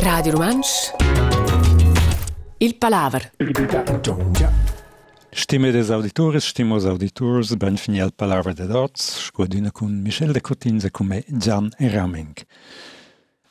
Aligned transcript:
Radio 0.00 0.32
Romansch 0.32 0.92
Il 2.58 2.74
Palaver 2.74 3.30
Stimme 5.30 5.70
des 5.70 5.90
auditores, 5.90 6.44
stimos 6.44 6.84
auditors, 6.84 7.56
ben 7.56 7.76
fini 7.76 8.00
al 8.00 8.12
Palaver 8.12 8.54
de 8.54 8.66
Dots, 8.66 9.26
squadina 9.26 9.70
con 9.70 10.02
Michel 10.02 10.32
de 10.32 10.40
Cotinze 10.40 10.90
come 10.90 11.24
Gian 11.28 11.70
Raming. 11.78 12.34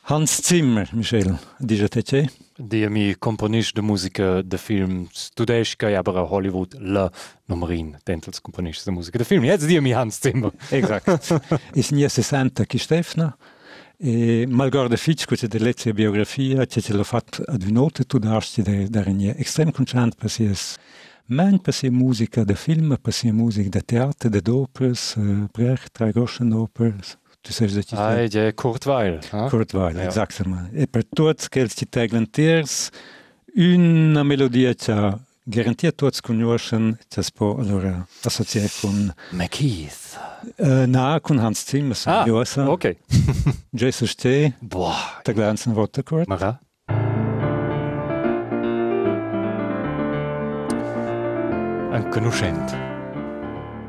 Hans 0.02 0.42
Zimmer, 0.42 0.88
Michel, 0.92 1.38
dice 1.58 1.88
te 1.88 2.02
ce? 2.02 2.28
Die 2.56 2.88
mi 2.88 3.14
componist 3.18 3.74
de 3.74 3.80
musica 3.80 4.42
de 4.42 4.58
film 4.58 5.08
studesca 5.10 5.88
e 5.88 5.96
aber 5.96 6.16
a 6.16 6.22
Hollywood 6.22 6.76
la 6.78 7.10
numerin 7.46 7.96
dentals 8.04 8.40
componist 8.40 8.84
de 8.84 8.90
musica 8.90 9.18
de 9.18 9.24
film. 9.24 9.44
Jetzt 9.44 9.66
die 9.66 9.80
mi 9.80 9.92
Hans 9.92 10.18
Zimmer. 10.18 10.52
Exakt. 10.70 11.34
Is 11.72 11.90
nie 11.90 12.08
60 12.08 12.66
chi 12.66 12.78
Stefna, 12.78 13.36
Malgarda 14.50 14.98
Fiç, 14.98 15.26
ku 15.30 15.36
që 15.38 15.46
të 15.46 15.60
de 15.62 15.72
që 15.78 15.92
biografia, 15.94 16.66
që 16.66 16.80
që 16.82 16.98
lëfat 16.98 17.38
atë 17.46 17.66
vinote, 17.68 18.02
të 18.02 18.18
dashtë 18.24 18.54
që 18.56 18.64
dhe 18.66 18.76
dhe 18.90 19.14
një 19.18 19.34
ekstrem 19.38 19.70
man 19.76 20.14
përsi 20.18 20.48
esë 20.50 21.90
musica 21.90 22.42
de 22.44 22.54
muzika 22.54 22.98
per 23.02 23.12
filmë, 23.14 23.32
musica 23.32 23.70
de 23.70 23.82
teatro 23.82 24.30
de 24.30 24.40
dhe 24.40 24.56
brech 24.74 25.50
Brecht, 25.54 25.92
Tragoshën 25.94 26.52
operës, 26.52 27.16
du 27.42 27.52
sagst 27.52 27.76
richtig. 27.76 27.98
Ah, 27.98 28.18
ja, 28.26 28.50
Kurt 28.52 28.86
Weil. 28.86 29.20
Kurt 29.50 29.74
Weil, 29.74 29.96
ja. 29.96 30.02
Jo. 30.02 30.08
exakt. 30.08 30.42
E 30.74 30.86
per 30.86 31.04
tot 31.14 31.40
skels 31.40 31.74
ti 31.74 31.86
taglen 31.86 32.26
una 33.54 34.22
melodia 34.24 34.74
cha 34.74 35.18
conoscono, 36.20 36.96
che 37.08 37.22
si 37.22 37.30
può 37.32 37.56
allora 37.56 38.06
associare 38.22 38.70
con 38.80 39.12
McKeith. 39.30 40.18
uh, 40.58 40.86
na, 40.86 41.18
con 41.20 41.38
Hans 41.38 41.64
Zimmer, 41.66 41.96
Ah, 42.04 42.24
Josa, 42.24 42.70
okay. 42.70 42.96
Jesus 43.70 44.10
Ste, 44.10 44.54
Boah. 44.60 45.20
der 45.24 45.34
ganzen 45.34 45.74
Worte 45.74 46.02
Kurt. 46.04 46.28
Mara? 46.28 46.60
Un 51.92 52.08
conoscent. 52.10 52.72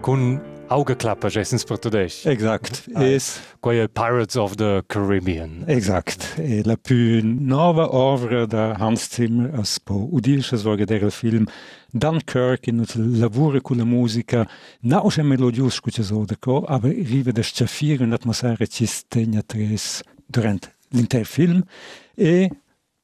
Con 0.02 0.42
Augenklappe, 0.70 1.30
jessens 1.30 1.64
per 1.66 1.78
tudeix. 1.78 2.26
Exakt, 2.26 2.88
Ah. 2.96 3.04
es 3.04 3.40
Quei 3.62 3.88
Pirates 3.88 4.36
of 4.36 4.56
the 4.56 4.82
Caribbean. 4.88 5.64
Exakt. 5.68 6.36
E 6.40 6.62
la 6.64 6.76
più 6.78 7.22
nova 7.24 7.94
opera 7.94 8.46
da 8.46 8.76
Hans 8.80 9.10
Zimmer 9.10 9.54
as 9.60 9.80
po 9.80 10.08
udisce 10.12 10.58
svolge 10.58 10.86
del 10.86 11.12
film 11.12 11.46
Dunkirk 11.92 12.68
in 12.68 12.84
il 12.96 13.20
lavoro 13.20 13.62
con 13.62 13.78
la 13.78 13.84
musica 13.84 14.48
na 14.82 15.04
o 15.04 15.10
melodius 15.22 15.76
scuce 15.76 16.04
co, 16.40 16.64
aber 16.64 16.92
rive 16.92 17.32
de 17.32 17.44
schaffir 17.44 18.02
un'atmosfera 18.02 18.66
ci 18.66 18.86
stegna 18.86 19.42
tres 19.46 20.02
durante 20.26 20.74
l'intero 20.90 21.26
film 21.26 21.64
e 22.16 22.50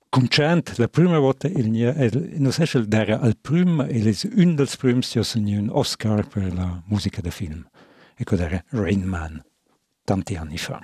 Concent, 0.09 0.77
la 0.77 0.87
prima 0.87 1.19
volta 1.19 1.47
il 1.47 1.69
nia, 1.69 1.93
el, 1.93 2.51
so 2.51 2.65
se 2.65 2.87
dera 2.87 3.19
al 3.19 3.35
prima, 3.37 3.85
e 3.85 4.01
les 4.01 4.23
un 4.23 4.55
dels 4.55 4.75
prims 4.75 5.11
che 5.11 5.19
assegna 5.19 5.59
un 5.59 5.69
Oscar 5.69 6.25
per 6.27 6.51
la 6.51 6.81
musica 6.87 7.21
del 7.21 7.31
film. 7.31 7.63
E 8.15 8.23
codere 8.23 8.65
Rain 8.69 9.03
Man, 9.03 9.39
tanti 10.03 10.35
anni 10.35 10.57
fa. 10.57 10.81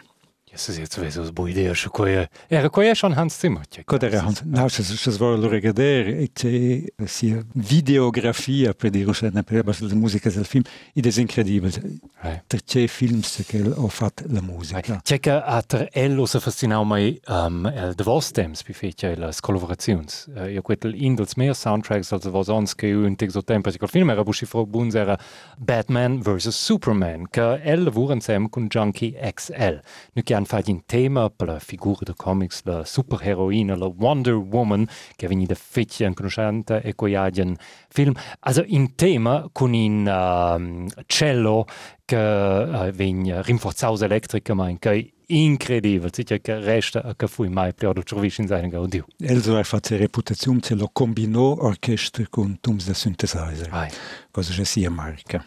Jetzt 0.56 1.02
weiß 1.02 1.18
ich, 1.18 1.32
wo 1.36 1.48
idea, 1.48 1.76
schon 1.76 1.92
quei... 1.92 2.28
Era 2.50 2.70
quei 2.70 2.96
schon 2.96 3.16
Hans 3.16 3.38
Zimmer. 3.40 3.62
Codere 3.86 4.24
Hans, 4.24 4.44
no, 4.46 4.70
se 4.70 4.84
se 4.84 5.12
svolo 5.12 5.36
lo 5.36 5.48
regadere 5.48 6.18
e 6.20 6.32
c'è 6.34 6.84
sia 7.06 7.44
videografia 7.54 8.74
per 8.74 8.90
dire 8.92 9.10
uscire 9.10 9.44
per 9.44 9.66
la 9.66 9.96
musica 9.96 10.30
del 10.30 10.46
film 10.46 10.64
ed 10.94 11.06
è 11.06 11.20
incredibile. 11.20 12.00
Eh. 12.22 12.44
Per 12.48 12.64
c'è 12.64 12.88
films 12.88 13.44
che 13.46 13.62
ho 13.62 13.88
fatto 13.90 14.24
la 14.30 14.42
musica. 14.42 15.02
Tjekke 15.04 15.44
at 15.44 15.74
er 15.74 15.90
ello 15.92 16.26
se 16.26 16.40
fascinau 16.40 16.84
mai 16.86 17.20
um, 17.28 17.66
el 17.66 17.94
de 17.94 18.04
vos 18.04 18.32
temps 18.32 18.64
bi 18.64 18.74
fetja 18.74 19.14
las 19.18 19.42
collaborazions. 19.42 20.28
Uh, 20.34 20.48
io 20.48 20.62
quetel 20.62 20.96
indels 20.96 21.36
mehr 21.36 21.54
soundtracks 21.54 22.14
als 22.14 22.28
vos 22.32 22.48
ons 22.48 22.76
che 22.76 22.94
un 22.94 23.16
texo 23.16 23.44
tempo 23.44 23.72
col 23.78 23.90
film 23.90 24.10
era 24.10 24.24
busci 24.24 24.46
fro 24.46 24.66
buns 24.66 24.96
era 24.96 25.18
Batman 25.58 26.22
vs 26.22 26.56
Superman 26.56 27.28
che 27.30 27.60
el 27.64 27.90
vuren 27.92 28.22
sem 28.22 28.50
con 28.50 28.68
Junkie 28.68 29.14
XL. 29.34 29.82
Nu 30.14 30.22
che 30.24 30.34
fatto 30.46 30.72
un 30.72 30.82
tema 30.86 31.30
per 31.30 31.48
la 31.48 31.60
figura 31.60 32.06
de 32.06 32.14
comics 32.16 32.62
la 32.64 32.84
superheroina 32.84 33.76
la 33.76 33.88
Wonder 33.88 34.36
Woman 34.36 34.88
che 35.16 35.28
veni 35.28 35.46
de 35.46 35.56
fetja 35.56 36.12
conoscente 36.14 36.82
e 36.82 36.94
coiagen 36.96 37.58
film. 37.90 38.14
Also 38.40 38.64
in 38.66 38.96
tema 38.96 39.48
con 39.52 39.74
in 39.74 40.08
um, 40.08 40.88
cello 41.08 41.66
che 42.06 42.16
uh, 42.16 42.92
vegn 42.92 43.42
rinforzaus 43.42 44.02
elettrica 44.02 44.54
mein 44.54 44.78
che 44.80 45.14
incredibile, 45.28 46.10
sicher 46.12 46.40
che 46.40 46.60
resta 46.60 47.16
che 47.16 47.28
fui 47.28 47.50
mai 47.50 47.74
più 47.74 47.92
trovisch 48.04 48.40
in 48.40 48.48
seinen 48.48 48.70
gaudiu. 48.70 49.06
Also 49.28 49.58
er 49.58 49.66
fatto 49.66 49.98
reputazione 49.98 50.60
ce 50.62 50.76
lo 50.76 50.90
combinò 50.92 51.56
orchestra 51.60 52.26
con 52.30 52.60
tums 52.62 52.86
da 52.86 52.94
synthesizer. 52.94 53.70
Ai. 53.72 53.90
cosa 54.32 54.54
c'è 54.54 54.64
sia 54.64 54.90
marca. 54.90 55.46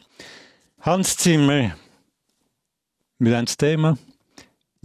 Hans 0.81 1.15
Zimmer, 1.17 1.77
mit 3.19 3.33
einem 3.35 3.47
Thema, 3.47 3.97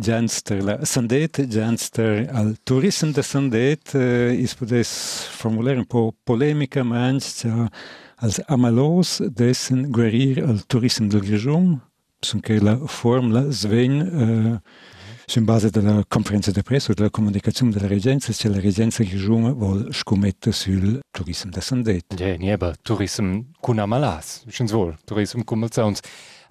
Genster 0.02 0.64
la 0.64 0.86
Sandet, 0.86 1.38
Genster 1.50 2.28
al 2.34 2.56
Tourism 2.66 3.12
de 3.12 3.22
Sandet, 3.22 3.94
äh, 3.94 4.34
is 4.34 4.56
podes 4.56 5.28
formulare 5.30 5.78
un 5.78 5.86
po' 5.86 6.16
polemica, 6.26 6.84
ma 6.84 7.06
anche 7.06 7.70
als 8.18 8.40
amalos 8.48 9.22
dessen 9.30 9.92
guerir 9.92 10.44
al 10.44 10.66
Tourism 10.66 11.10
del 11.10 11.22
Grigion, 11.22 11.80
che 12.42 12.60
la 12.60 12.78
formula 12.88 13.52
sven 13.52 14.02
äh, 14.02 14.60
in 15.36 15.46
base 15.46 15.70
della 15.70 16.04
conferenza 16.08 16.52
di 16.52 16.64
pressa 16.64 16.92
o 16.92 16.96
della 16.96 17.12
comunicazione 17.12 17.72
della 17.72 17.88
Regenza, 17.88 18.34
se 18.34 18.50
la 18.50 18.60
Regenza 18.60 19.04
Grigion 19.04 19.54
vuol 19.54 19.94
scommettere 19.94 20.56
sul 20.56 21.00
Tourism 21.12 21.50
de 21.50 21.62
Sandet. 21.62 22.20
Ja, 22.20 22.36
nieba, 22.36 22.74
tourism 22.82 23.42
kun 23.60 23.78
amalas, 23.78 24.44
schön 24.50 24.68
wohl, 24.72 24.98
tourism 25.06 25.44
kun 25.44 25.60
malzauns. 25.60 26.02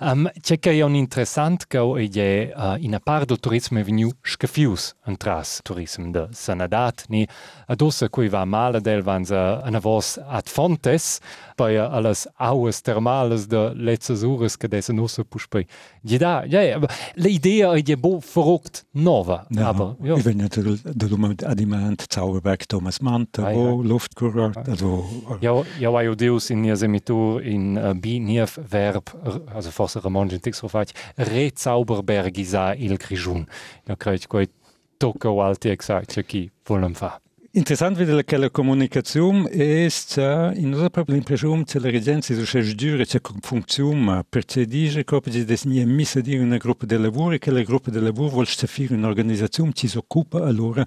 Um, 0.04 0.28
c'è 0.40 0.58
che 0.58 0.72
è 0.72 0.82
un 0.82 0.96
interessant 0.96 1.68
che 1.68 1.78
è 1.78 2.52
uh, 2.56 2.76
in 2.80 2.94
a 2.94 2.98
part 2.98 3.26
del 3.26 3.38
turismo 3.38 3.78
è 3.78 3.84
venu 3.84 4.10
scafius 4.20 4.96
un 5.06 5.16
tras 5.16 5.60
turismo 5.62 6.10
de 6.10 6.26
sanadat 6.30 7.04
ni 7.08 7.24
adossa 7.68 8.08
cui 8.08 8.28
va 8.28 8.44
male 8.44 8.80
del 8.80 9.02
vans 9.02 9.30
uh, 9.30 9.62
ana 9.62 9.78
vos 9.78 10.18
ad 10.18 10.48
fontes 10.48 11.20
bei 11.56 11.76
uh, 11.76 11.88
alles 11.90 12.26
aues 12.38 12.80
thermales 12.80 13.46
de 13.46 13.72
letztes 13.74 14.22
ures 14.22 14.56
che 14.56 14.68
desse 14.68 14.92
nosse 14.92 15.24
puspe. 15.24 15.66
Ja, 16.02 16.18
da, 16.18 16.44
ja, 16.46 16.74
aber 16.76 16.90
l'idea 17.14 17.74
è 17.74 17.96
bo 17.96 18.20
verrückt 18.20 18.84
nova, 18.92 19.46
Ja, 19.50 19.68
aber 19.68 19.96
ja. 20.02 20.16
Ich 20.16 20.24
bin 20.24 20.38
natürlich 20.38 20.82
der 20.82 21.08
dumme 21.08 21.36
Adimant, 21.44 22.04
Zauberberg, 22.08 22.68
Thomas 22.68 22.98
Ah, 23.02 23.50
ja. 23.50 23.54
wo 23.54 23.82
Luftkurort, 23.82 24.68
also 24.68 25.04
Ja, 25.40 25.62
ja, 25.78 25.90
vai 25.90 26.14
Deus 26.16 26.50
in 26.50 26.62
nia 26.62 26.74
semitur 26.74 27.40
in 27.42 27.76
uh, 27.76 27.94
bi 27.94 28.20
verb, 28.68 29.10
also 29.54 29.70
forse 29.70 29.91
Ramon 30.00 30.30
in 30.30 30.40
Tix 30.40 30.60
rofat, 30.60 30.92
rezauberbergisa 31.16 32.74
il 32.74 32.96
Grigiun. 32.96 33.46
Ja, 33.86 33.96
creit 33.96 34.26
quei 34.26 34.48
tocco 34.96 35.42
alti 35.42 35.68
exact 35.68 36.22
chi 36.24 36.50
volem 36.64 36.94
fa. 36.94 37.20
interessant 37.54 37.98
wieder 37.98 38.24
che 38.24 38.38
la 38.38 38.48
comunicazione 38.48 39.46
è 39.50 39.86
sta 39.90 40.54
in 40.54 40.72
una 40.72 40.88
propria 40.88 41.16
impressione 41.16 41.64
che 41.64 41.78
la 41.80 41.90
regenza 41.90 42.32
su 42.32 42.44
c'è 42.44 42.62
dure 42.62 43.04
c'è 43.04 43.20
funziona 43.40 44.24
perché 44.26 44.64
dice 44.64 45.04
che 45.04 45.14
oggi 45.14 45.44
desnia 45.44 45.84
missa 45.84 46.22
dire 46.22 46.42
una 46.42 46.56
gruppo 46.56 46.86
di 46.86 46.96
lavoro 46.96 47.34
e 47.34 47.38
che 47.38 47.50
la 47.50 47.60
gruppo 47.60 47.90
di 47.90 48.00
lavoro 48.00 48.30
vuole 48.30 48.46
stafire 48.46 48.94
un'organizzazione 48.94 49.72
che 49.72 49.86
si 49.86 49.98
occupa 49.98 50.46
allora 50.46 50.82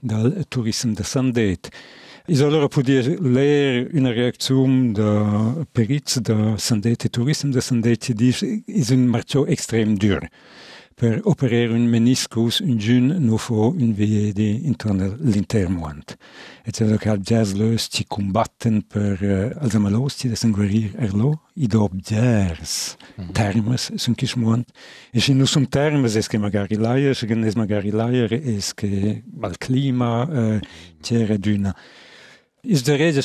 dal 0.00 0.46
turismo 0.48 0.94
da 0.94 1.02
Sandet. 1.02 1.68
Izolera 2.26 2.66
podjeler 2.66 3.86
una 3.94 4.10
reaktion 4.10 4.92
de 4.96 5.10
perits 5.72 6.18
de 6.18 6.56
sandet 6.58 7.06
tourisme 7.14 7.52
de 7.54 7.62
sandet 7.62 8.08
dis 8.18 8.40
is 8.66 8.90
un 8.90 9.04
marcio 9.06 9.44
extrem 9.46 9.94
dur. 9.94 10.26
Per 10.96 11.20
operare 11.22 11.70
un 11.70 11.84
meniscus, 11.86 12.58
un 12.60 12.80
jun, 12.80 13.12
nofo, 13.20 13.68
un 13.78 13.92
vedi 13.94 14.66
intorno 14.66 15.04
all'intermoant. 15.04 16.16
Et 16.64 16.74
c'est 16.74 16.88
le 16.88 16.98
cas 16.98 17.14
euh, 17.14 17.22
jazz 17.22 17.54
lös 17.54 17.86
ci 17.92 18.04
combatten 18.04 18.82
per 18.82 19.22
uh, 19.22 19.62
alzamalos 19.62 20.16
ci 20.16 20.28
desen 20.28 20.50
guerir 20.50 20.96
erlo, 20.98 21.42
idob 21.54 21.92
jazz. 22.02 22.96
Mm 23.18 23.24
-hmm. 23.24 23.32
Termes 23.34 23.92
sunt 23.94 24.16
kishmoant. 24.16 24.66
E 25.12 25.20
si 25.20 25.32
nu 25.32 25.44
sunt 25.44 25.70
termes, 25.70 26.16
es 26.16 26.26
che 26.26 26.38
magari 26.38 26.76
laier, 26.76 27.10
es 27.10 27.24
che 27.24 27.52
magari 27.54 27.90
laier, 27.90 28.32
es 28.32 28.72
che 28.74 29.22
al 29.42 29.58
clima, 29.58 30.22
uh, 30.22 30.58
c'era 31.02 31.36
d'una. 31.36 31.68
Mm 31.68 31.72
-hmm. 31.72 32.04
Is 32.66 32.82
de 32.82 32.96
rede. 32.96 33.22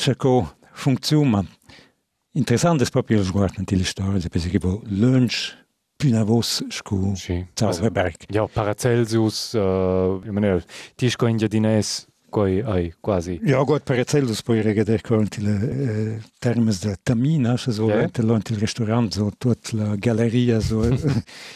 Interessant 2.34 2.82
è 2.82 2.90
proprio 2.90 3.18
lo 3.18 3.24
sguardo 3.24 3.62
di 3.66 3.84
storia, 3.84 4.30
perché 4.30 4.50
che 4.50 4.60
vo 4.60 4.82
lunch 4.86 5.58
voce 6.24 6.66
scu. 6.70 7.14
Zauberberg. 7.54 8.16
Ja, 8.30 8.48
Paracelsus, 8.48 9.54
uh, 9.54 10.22
ich 10.24 10.32
meine, 10.32 10.64
Tischko 10.96 11.28
in 11.28 11.38
Jadines, 11.38 12.08
coi 12.30 12.62
ai 12.62 12.94
quasi. 13.02 13.40
Ja, 13.44 13.62
gut, 13.64 13.84
per 13.84 14.00
ecellus 14.00 14.42
poi 14.42 14.62
regader 14.62 15.02
con 15.02 15.28
il 15.38 15.48
eh, 15.48 16.22
termes 16.40 16.80
de 16.80 16.96
tamina, 17.04 17.58
so 17.58 17.72
so 17.72 17.88
yeah. 17.88 18.10
il 18.16 18.58
restaurant, 18.58 19.14
so 19.14 19.32
tut 19.38 19.74
la 19.74 19.96
galleria, 19.98 20.62
so 20.62 20.88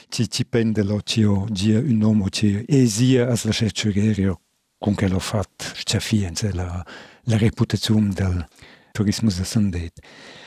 ci 0.10 0.28
ci 0.30 0.46
pende 0.46 0.84
lo 0.84 1.00
cio 1.02 1.48
gia 1.50 1.80
un 1.80 2.02
uomo 2.02 2.30
ci 2.30 2.66
esia 2.68 3.30
as 3.30 3.46
la 3.46 3.52
cercegerio 3.52 4.42
con 4.78 4.94
che 4.94 5.08
l'ho 5.08 5.20
fatto, 5.20 5.66
c'è 5.84 6.00
fienza 6.00 6.54
la, 6.54 6.86
la 7.26 7.38
reputaziun 7.38 8.14
del 8.14 8.48
turismus 8.92 9.38
de 9.38 9.44
Sandet. 9.44 10.00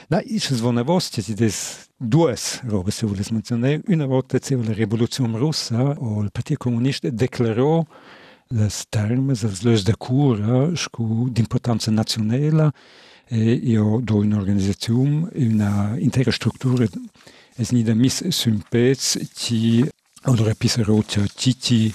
Da, 0.09 0.21
și 0.21 0.53
es 0.53 0.61
wundervoll, 0.61 1.03
dass 1.15 1.27
ich 1.27 1.37
das 1.37 1.89
duas 1.97 2.63
robe 2.67 2.91
se 2.91 3.07
vules 3.07 3.29
menționare. 3.29 3.81
Una 3.89 4.07
volta 4.07 4.39
țeu 4.39 4.61
la 4.61 4.73
Revoluțion 4.73 5.35
Rusă, 5.37 5.95
o 5.99 6.25
Partia 6.33 6.57
Comunist 6.57 7.03
declară 7.03 7.87
las 8.47 8.85
termes, 8.89 9.43
las 9.43 9.63
leis 9.63 9.83
de 9.83 9.93
cura, 9.93 10.73
scu 10.75 11.33
d'importanza 11.33 11.91
națională, 11.91 12.75
io 13.63 14.01
do 14.03 14.23
in 14.23 14.33
organizzazione 14.33 15.29
una 15.35 15.97
intera 15.99 16.31
struttura 16.31 16.87
es 17.57 17.71
nida 17.71 17.95
mis 17.95 18.23
sympets 18.29 19.19
ti 19.35 19.85
odora 20.25 20.55
pisarota 20.55 21.25
titi 21.35 21.95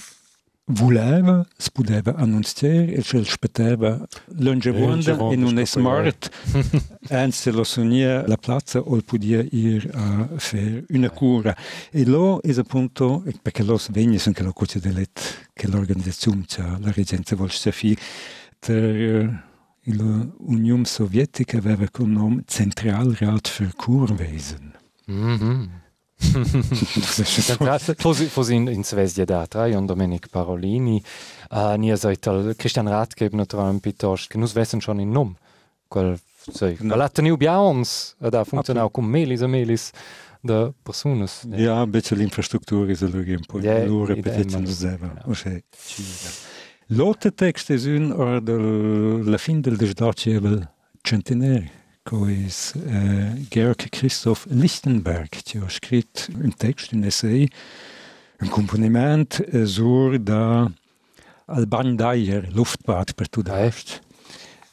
ci 0.66 0.84
voleva, 0.84 1.46
si 1.58 1.72
poteva 1.72 2.16
annunziare, 2.16 2.94
e 2.94 3.02
ci 3.02 3.18
aspettava 3.18 4.06
l'ungevonda 4.38 5.30
e 5.30 5.36
non 5.36 5.60
è 5.60 5.66
smart, 5.66 6.30
anzi 7.10 7.52
lo 7.52 7.64
sognia 7.64 8.26
la 8.28 8.38
piazza 8.38 8.80
o 8.80 9.00
podia 9.02 9.46
ir 9.52 9.90
a 9.94 10.28
fare 10.38 10.86
una 10.90 11.10
cura. 11.10 11.56
E 11.92 12.06
lo 12.06 12.40
è 12.42 12.52
appunto, 12.58 13.24
perché 13.42 13.64
lo 13.64 13.78
svegni 13.78 14.18
sono 14.18 14.36
che 14.36 14.44
lo 14.44 14.54
coce 14.54 14.80
delet, 14.80 15.50
che 15.54 15.68
l'organizzazione, 15.68 16.44
cioè 16.48 16.66
la 16.80 16.92
regenza 16.92 17.36
vuol 17.36 17.52
fare, 17.52 17.96
der 18.66 19.52
l'Unione 19.86 20.86
Sovietica 20.86 21.58
aveva 21.58 21.90
con 21.90 22.14
nome 22.14 22.44
Zentralrat 22.48 23.48
für 23.50 23.74
Kurwesen. 23.76 24.74
Mhm. 25.08 25.83
Fosi, 27.98 28.26
fosi 28.26 28.54
in, 28.56 28.68
in 28.68 28.84
Svezia 28.84 29.26
da 29.26 29.46
tra, 29.48 29.68
Jon 29.68 29.86
Domenic 29.86 30.28
Parolini, 30.30 31.02
uh, 31.52 31.76
nia 31.78 31.96
seit 31.96 32.26
al 32.28 32.54
Christian 32.58 32.88
Ratgeber 32.88 33.34
naturalmente 33.38 33.82
piuttosto, 33.90 34.28
che 34.30 34.38
nus 34.38 34.54
vessen 34.54 34.80
schon 34.82 35.00
in 35.00 35.10
nom. 35.12 35.36
Quel, 35.88 36.20
sei, 36.52 36.76
No. 36.80 36.88
quel 36.94 37.02
ha 37.02 37.10
teniu 37.10 37.38
biaons, 37.38 38.16
ed 38.22 38.34
ha 38.34 38.44
funzionau 38.44 38.90
cum 38.92 39.06
melis 39.06 39.42
e 39.42 39.48
melis 39.48 39.92
de 40.42 40.74
personas. 40.84 41.44
Ja, 41.56 41.82
ein 41.84 41.92
bisschen 41.92 42.20
Infrastruktur 42.22 42.90
ist 42.90 43.04
allora 43.04 43.32
un 43.32 43.46
po' 43.48 43.60
Ja, 43.60 43.78
idea, 43.84 44.06
repetizione 44.06 44.66
ma- 44.68 44.72
selber. 44.74 45.08
genau. 45.10 45.30
Ossia, 45.32 45.62
L'altro 46.88 47.32
text 47.34 47.72
è 47.72 47.76
un 47.96 48.12
or 48.12 48.42
del, 48.42 49.24
la 49.30 49.38
fin 49.38 49.62
del 49.62 49.78
desdacievel 49.78 50.70
centenaire, 51.02 51.72
che 52.04 52.16
è 52.16 52.88
eh, 52.88 53.46
Georg 53.50 53.90
Christoph 53.90 54.46
Lichtenberg, 54.50 55.30
ha 55.62 55.70
scritto 55.70 56.24
un 56.36 56.54
testo, 56.54 56.96
un 56.96 57.04
essay, 57.04 57.48
un 58.42 58.50
componiment 58.50 59.42
eh, 59.52 59.66
sur 59.66 60.20
da 60.20 60.70
al 61.46 61.68
Bandaier 61.68 62.50
Luftbad 62.54 63.14
per 63.16 63.28
Ah, 63.48 63.72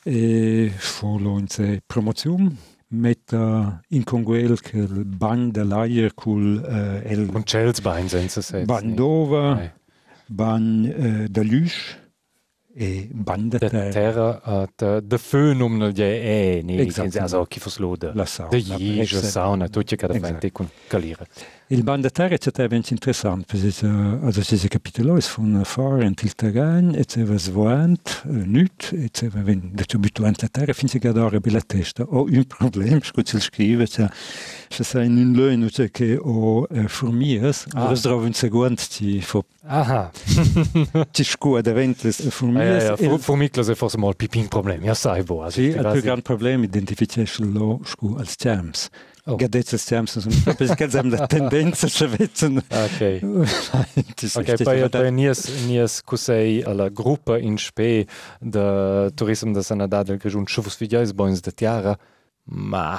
E 0.02 0.72
follow 0.76 1.38
in 1.38 1.46
se 1.46 1.82
promozione 1.86 2.56
metta 2.88 3.80
in 3.88 4.02
conguel 4.02 4.60
che 4.60 4.78
il 4.78 5.04
Ban 5.04 5.50
da 5.50 5.62
Leier 5.62 6.14
col 6.14 6.64
eh, 6.64 7.12
el 7.12 7.28
Und 7.32 7.44
Chelsbein 7.44 8.08
senza 8.08 8.40
se. 8.40 8.64
Bandova. 8.64 9.72
Ban 10.26 10.84
eh, 10.84 11.28
da 11.28 11.42
Lüsch 11.42 11.99
e 12.74 13.08
Ban 13.12 13.48
da 13.48 13.58
De 13.58 13.68
Terra. 13.90 14.40
uh, 14.46 14.66
de, 14.76 15.00
de 15.02 15.18
föhn 15.18 15.60
um 15.60 15.76
nel 15.76 15.92
je 15.92 16.04
e, 16.04 16.62
ni, 16.62 16.78
Exact. 16.80 17.16
also 17.16 17.44
chi 17.46 17.58
fos 17.60 17.78
lo 17.78 17.96
de, 17.96 18.12
La 18.14 18.24
sauna. 18.26 18.50
de 18.50 19.06
la 19.12 19.22
sauna, 19.22 19.68
tutti 19.68 19.96
che 19.96 20.06
da 20.06 20.18
fente 20.18 20.52
con 20.52 20.68
calire. 20.88 21.26
Il 21.72 21.84
Ban 21.84 22.00
da 22.00 22.10
Terra 22.10 22.34
è 22.34 22.38
veramente 22.52 22.92
interessante, 22.92 23.44
perché 23.46 23.86
uh, 23.86 24.24
also 24.24 24.40
diese 24.40 24.66
capitolo 24.66 25.16
è 25.16 25.20
von 25.36 25.62
fahren 25.64 26.14
til 26.14 26.34
terrain, 26.34 26.92
e 26.96 27.04
c'è 27.04 27.24
svant, 27.38 28.22
uh, 28.26 28.42
nüt, 28.44 28.90
e 28.92 29.08
c'è 29.12 29.28
wenn 29.32 29.70
da 29.72 29.84
abituant 29.94 30.42
la 30.42 30.48
terra, 30.48 30.72
fin 30.72 30.88
che 30.88 31.12
da 31.12 31.24
ora 31.24 31.38
bella 31.38 31.60
testa. 31.60 32.02
Ho 32.02 32.24
un 32.24 32.44
problema, 32.46 32.98
scusi 33.00 33.36
il 33.36 33.42
scrive, 33.42 33.86
c'è 33.86 34.08
c'è 34.68 34.82
sai 34.82 35.06
in 35.06 35.16
un 35.16 36.18
ho 36.22 36.66
uh, 36.68 36.88
formias, 36.88 37.66
Ah. 37.74 37.86
ah. 37.90 37.94
trovo 38.02 38.24
un 38.24 38.32
secondo 38.32 38.80
ci 38.88 39.20
fo 39.20 39.44
Aha. 39.62 40.10
ci 41.12 41.22
scuola 41.22 41.60
davanti 41.60 42.08
le 42.08 42.12
Ja, 42.16 42.24
ja, 42.24 42.30
formias. 42.30 42.82
ja, 42.82 42.92
e- 42.94 42.96
für, 42.96 43.18
für 43.20 43.36
mich 43.36 43.56
ist 43.56 43.72
forse 43.76 43.96
mal 43.96 44.16
Pipin 44.16 44.48
Problem. 44.48 44.82
Ja, 44.82 44.94
sai 44.94 45.22
bo. 45.22 45.46
Problema 46.22 46.62
è 46.64 46.66
identificare 46.66 47.28
lo 47.38 47.80
scu 47.84 48.16
als 48.18 48.34
Jams. 48.36 48.88
Oh. 49.30 49.36
Gadets 49.36 49.72
als 49.72 49.88
Jams 49.88 50.18
sono 50.18 50.54
perché 50.56 50.84
abbiamo 50.84 51.10
la 51.10 51.26
tendenza 51.26 51.86
a 52.04 52.08
vezzano. 52.08 52.62
Okay. 52.68 53.20
Ok, 53.22 54.62
poi, 54.62 54.88
poi 54.88 55.12
nies, 55.12 55.48
nies 55.66 56.02
cusei 56.02 56.62
alla 56.62 56.88
gruppa 56.88 57.38
in 57.38 57.56
spe 57.56 58.06
de 58.40 59.10
turismo 59.14 59.52
da 59.52 59.62
Sanadad 59.62 60.06
del 60.06 60.18
Grigiun 60.18 60.46
Schufus 60.46 60.76
Videos 60.78 61.12
Boins 61.12 61.40
de 61.40 61.52
Tiara, 61.52 61.96
ma 62.44 62.98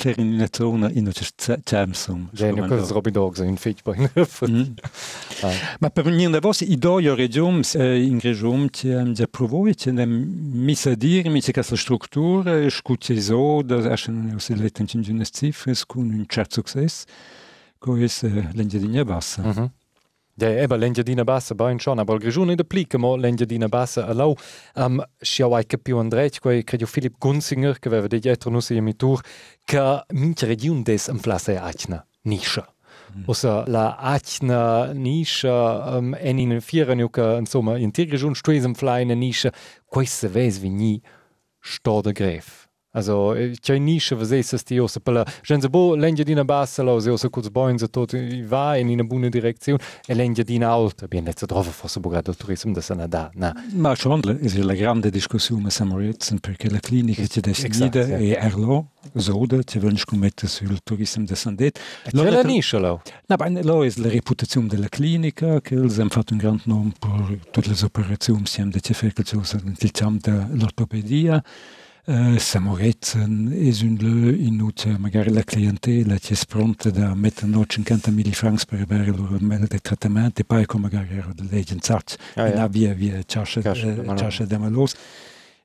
Per 0.00 0.18
in 0.18 0.34
una 0.34 0.48
zona 0.50 0.90
in 0.90 1.10
c'è 1.10 1.58
Jams 1.64 2.00
sono. 2.00 2.28
genio 2.32 2.66
cosas 2.66 2.90
Robby 2.90 3.10
Dogs 3.10 3.38
in 3.38 3.56
Fitch 3.56 3.82
Boin. 3.82 4.08
Mm. 5.44 5.50
Ma 5.80 5.90
per 5.90 6.04
venire 6.04 6.30
da 6.30 6.40
voi, 6.40 6.54
i 6.60 6.78
due 6.78 7.14
regioni, 7.14 7.62
eh, 7.74 8.02
in 8.02 8.18
regione 8.20 8.68
ci 8.70 8.90
hanno 8.90 9.12
già 9.12 9.26
provato, 9.26 9.74
ci 9.74 9.88
hanno 9.90 10.06
messo 10.06 10.90
a 10.90 10.94
dire, 10.94 11.28
mi 11.28 11.40
c'è 11.40 11.52
questa 11.52 11.76
struttura, 11.76 12.68
scucce 12.68 13.20
so, 13.20 13.62
da 13.62 13.92
escono 13.92 14.36
le 14.36 14.56
lettere 14.56 14.88
in 14.92 15.04
una 15.14 15.24
cifra, 15.24 15.72
con 15.86 16.10
un 16.10 16.24
certo 16.26 16.54
successo, 16.54 17.04
che 17.78 18.04
è 18.04 18.48
l'Engiadina 18.52 19.04
Bassa. 19.04 19.42
Mhm. 19.42 19.70
Ja, 20.40 20.50
eben, 20.50 20.78
l'Engiadina 20.78 21.24
Bassa, 21.24 21.56
bain 21.56 21.80
schon, 21.80 21.98
aber 21.98 22.14
il 22.14 22.20
Grigiun 22.20 22.46
nicht 22.46 22.60
applica, 22.60 22.96
mo 22.96 23.16
l'Engiadina 23.16 23.68
Bassa, 23.68 24.06
allau, 24.06 24.36
um, 24.76 25.02
schiau 25.20 25.52
ai 25.54 25.64
capiu 25.66 25.98
andreit, 25.98 26.38
quei 26.38 26.62
credo 26.62 26.86
Philipp 26.86 27.16
Gunzinger, 27.18 27.80
che 27.80 27.88
aveva 27.88 28.06
di 28.06 28.20
dietro 28.20 28.48
nussi 28.48 28.76
in 28.76 28.84
mitur, 28.84 29.20
che 29.64 30.04
mincha 30.12 30.46
region 30.46 30.84
des 30.84 31.08
am 31.08 31.18
place 31.18 31.56
acna, 31.56 32.06
niscia. 32.22 32.72
Ossa 33.26 33.64
la 33.66 33.96
acna 33.96 34.92
niscia, 34.92 35.96
um, 35.96 36.14
en 36.14 36.38
in 36.38 36.60
fieren 36.60 36.98
ju 36.98 37.10
che, 37.10 37.36
insomma, 37.38 37.76
in 37.78 37.90
tir 37.90 38.06
Grigiun 38.06 38.34
stuis 38.34 38.64
am 38.64 38.74
fleine 38.74 39.14
niscia, 39.14 39.52
questa 39.84 40.28
ves 40.28 40.58
vi 40.58 40.70
ni 40.70 41.02
sto. 41.60 42.02
Also 42.90 43.34
tgei 43.60 43.78
nische 43.78 44.18
was 44.18 44.32
es 44.32 44.54
as 44.54 44.64
die 44.64 44.80
osse 44.80 45.00
pella. 45.00 45.22
Gen 45.42 45.60
se 45.60 45.68
bo 45.68 45.94
lenja 45.94 46.24
dina 46.24 46.42
bassela 46.42 46.98
se 47.00 47.10
osse 47.10 47.28
kurz 47.28 47.50
boin 47.50 47.78
se 47.78 47.86
tot 47.88 48.14
va 48.48 48.76
in 48.78 48.88
ina 48.88 49.04
buna 49.04 49.28
direktion 49.28 49.78
e 50.06 50.14
lenja 50.14 50.42
dina 50.42 50.70
alta. 50.70 51.06
Bien 51.06 51.22
letza 51.24 51.44
drova 51.44 51.70
fosse 51.70 52.00
boga 52.00 52.22
del 52.22 52.34
turismo 52.34 52.72
da 52.72 52.80
sana 52.80 53.06
da. 53.06 53.30
Na. 53.34 53.52
Ma 53.74 53.94
schon 53.94 54.22
is 54.40 54.56
la 54.56 54.74
grande 54.74 55.10
discussione 55.10 55.68
sa 55.68 55.84
Moritzen 55.84 56.40
perché 56.40 56.70
la 56.70 56.80
clinica 56.80 57.26
ti 57.26 57.40
decide 57.40 58.16
e 58.16 58.30
erlo 58.30 58.92
zoda 59.14 59.62
ti 59.62 59.78
vens 59.78 60.04
commette 60.04 60.46
sul 60.46 60.78
turismo 60.82 61.26
da 61.26 61.34
sandet. 61.34 61.78
Lo 62.12 62.22
la 62.22 62.42
nische 62.42 62.78
lo. 62.78 63.02
Na 63.26 63.36
ba 63.36 63.50
lo 63.50 63.84
is 63.84 63.98
la 63.98 64.08
reputazione 64.08 64.66
della 64.66 64.88
clinica 64.88 65.60
che 65.60 65.74
il 65.74 65.90
sem 65.90 66.08
fatto 66.08 66.32
un 66.32 66.38
grand 66.38 66.62
nom 66.64 66.90
per 66.98 67.38
tutte 67.50 67.68
le 67.68 67.76
operazioni 67.82 68.46
siam 68.46 68.70
de 68.70 68.80
ti 68.80 68.94
fer 68.94 69.12
che 69.12 69.24
ci 69.24 69.38
sono 69.42 69.74
il 69.78 69.90
tiam 69.90 70.16
dell'ortopedia. 70.18 71.44
Eh, 72.08 72.38
samorecen 72.38 73.52
es 73.52 73.82
un 73.82 73.98
lö 74.00 74.32
in 74.32 74.62
ut 74.62 74.86
eh, 74.86 74.96
magari 74.96 75.30
la 75.30 75.42
clientela 75.42 76.16
che 76.16 76.32
es 76.32 76.46
pronta 76.46 76.88
da 76.90 77.14
metter 77.14 77.46
noch 77.46 77.66
50 77.66 78.10
mil 78.12 78.32
francs 78.32 78.64
per 78.64 78.80
avere 78.80 79.12
loro 79.12 79.36
de 79.38 79.78
trattamento 79.78 80.40
e 80.40 80.44
poi 80.44 80.64
come 80.64 80.88
magari 80.88 81.18
era 81.18 81.30
de 81.34 81.46
legend 81.50 81.82
sats 81.82 82.16
ah, 82.36 82.48
ja. 82.48 82.66
via 82.66 82.94
via 82.94 83.22
chasche 83.26 83.60
chasche 83.60 84.46
de 84.46 84.56
malos. 84.56 84.94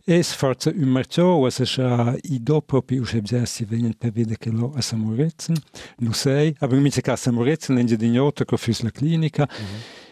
Es 0.06 0.34
forza 0.34 0.70
un 0.70 0.90
marcio, 0.90 1.48
es 1.48 1.62
es 1.62 1.78
a 1.80 2.14
i 2.24 2.44
dopo 2.44 2.82
più 2.82 3.06
se 3.06 3.22
bzessi 3.22 3.64
venien 3.64 3.94
per 3.98 4.12
vede 4.12 4.36
che 4.38 4.50
lo 4.50 4.74
a 4.76 4.82
samorezen, 4.82 5.56
nu 6.00 6.12
sei, 6.12 6.54
aber 6.60 6.78
mi 6.78 6.92
se 6.92 7.00
ca 7.00 7.16
samorezen, 7.16 7.76
l'enge 7.76 7.96
di 7.96 8.10
gnoto, 8.10 8.44
che 8.44 8.58
fus 8.58 8.82
la 8.82 8.92
clinica, 8.92 9.48
mm 9.50 9.64
-hmm. 9.64 10.03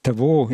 Tavo. 0.00 0.48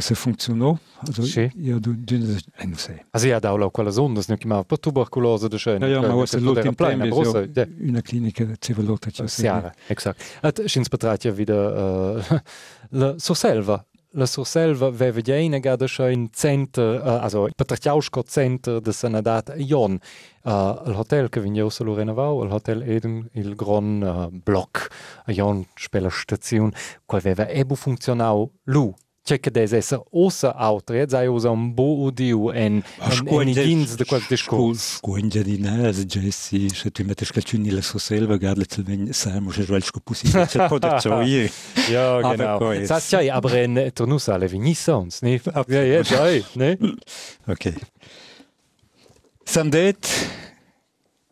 si 0.00 0.14
funzionò. 0.14 0.76
Also, 1.06 1.22
Sì. 1.22 1.50
io 1.56 1.78
do 1.78 1.94
dünne, 1.96 2.38
eh, 2.56 2.66
non 2.66 2.76
sai. 2.76 3.00
Also, 3.10 3.28
ja, 3.28 3.38
da 3.38 3.52
quella 3.70 3.90
sonda, 3.90 4.20
non 4.26 4.36
chiamava 4.36 4.64
per 4.64 4.80
tuberculose 4.80 5.48
ma 5.78 5.86
ja. 5.86 6.00
una 6.00 6.40
ci 8.58 8.72
Siara, 9.26 9.72
exakt. 9.86 10.22
At 10.40 10.60
schins 10.66 10.88
betrat 10.88 11.24
ja 11.24 11.32
wieder 11.32 12.22
la 12.90 13.14
Surselva. 13.18 13.84
La 14.16 14.26
Surselva 14.26 14.90
veve 14.90 15.22
ja 15.26 15.34
ina 15.34 15.58
gada 15.58 15.88
scho 15.88 16.06
in 16.06 16.28
center, 16.30 17.00
uh, 17.02 17.24
also 17.24 17.48
Petrachausko 17.56 18.22
center 18.22 18.80
de 18.80 18.92
Sanadat 18.92 19.56
Jon. 19.56 19.98
Uh, 20.44 20.78
il 20.86 20.94
hotel 20.94 21.28
che 21.28 21.40
vigno 21.40 21.68
solo 21.68 21.94
renovau, 21.94 22.44
il 22.44 22.52
hotel 22.52 22.82
Eden, 22.82 23.28
il 23.32 23.56
gran 23.56 24.02
uh, 24.02 24.30
block 24.30 24.86
a 25.26 25.32
Jon 25.32 25.66
spela 25.74 26.10
stazione, 26.10 26.70
qual 27.04 27.22
veve 27.22 27.48
ebu 27.48 27.74
funzionau 27.74 28.48
lu 28.66 28.94
c'è 29.24 29.40
che 29.40 29.50
des 29.50 29.72
esser 29.72 30.02
ossa 30.10 30.54
autre, 30.54 31.00
e 31.00 31.08
zai 31.08 31.26
usa 31.26 31.48
un 31.48 31.72
bo 31.72 32.02
udiu 32.04 32.50
en 32.52 32.82
en 33.00 33.48
igins 33.48 33.96
de 33.96 34.04
quel 34.04 34.22
discurs. 34.28 34.98
Scuengia 34.98 35.42
di 35.42 35.58
nas, 35.58 36.04
Jesse, 36.04 36.68
se 36.68 36.90
tu 36.90 37.04
mettes 37.04 37.32
calciuni 37.32 37.70
la 37.70 37.80
so 37.80 37.98
selva, 37.98 38.36
gadle 38.36 38.66
zu 38.68 38.82
ven 38.82 39.12
sam, 39.12 39.50
se 39.50 39.62
joel 39.62 39.82
sco 39.82 40.00
pusi, 40.00 40.28
c'è 40.28 40.68
po 40.68 40.78
da 40.78 40.98
gioie. 40.98 41.50
Ja, 41.88 42.20
genau. 42.20 42.84
Sa 42.84 43.00
c'è, 43.00 43.28
aber 43.28 43.54
en 43.56 43.90
tornus 43.94 44.28
alle 44.28 44.46
venissons, 44.46 45.22
ne? 45.22 45.40
Ja, 45.68 45.82
ja, 45.82 46.02
c'è, 46.02 46.42
ne? 46.54 46.78
Ok. 47.46 47.72
Sandet, 49.44 50.06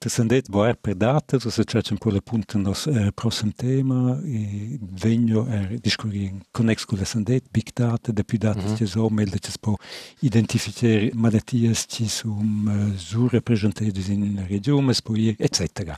sandet 0.08 0.48
boer 0.48 0.76
per 0.76 0.94
data, 0.94 1.38
so 1.38 1.50
se 1.50 1.64
c'è 1.64 1.80
un 1.90 1.98
po' 1.98 2.10
la 2.10 2.20
punta 2.20 2.58
nos 2.58 2.86
eh, 2.86 3.10
prossimo 3.12 3.52
tema, 3.54 4.20
e 4.24 4.78
vengo 4.80 5.46
er 5.46 5.78
discorri 5.78 6.24
in 6.24 6.40
connex 6.50 6.84
con 6.84 6.98
la 6.98 7.04
sandet, 7.04 7.44
big 7.50 7.70
data, 7.72 8.12
da 8.12 8.22
più 8.22 8.38
data 8.38 8.62
Mhm. 8.62 8.74
che 8.76 8.86
so, 8.86 9.08
melda 9.08 9.38
che 9.38 9.50
po 9.60 9.76
identificare 10.20 11.10
malattie 11.14 11.74
ci 11.74 12.08
sono 12.08 12.40
uh, 12.40 12.96
su 12.96 13.28
rappresentate 13.28 13.92
in 14.12 14.22
una 14.22 14.46
regione, 14.46 14.92
poi 15.02 15.34
eccetera. 15.38 15.96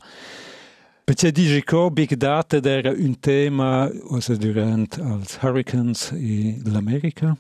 Perché 1.05 1.31
dice 1.33 1.63
che 1.63 1.91
big 1.91 2.15
data 2.15 2.57
era 2.63 2.91
un 2.91 3.19
tema 3.21 3.91
also 4.11 4.37
durante 4.37 5.03
als 5.03 5.39
Hurricanes 5.43 6.13
in 6.13 6.63
l'America, 6.65 7.37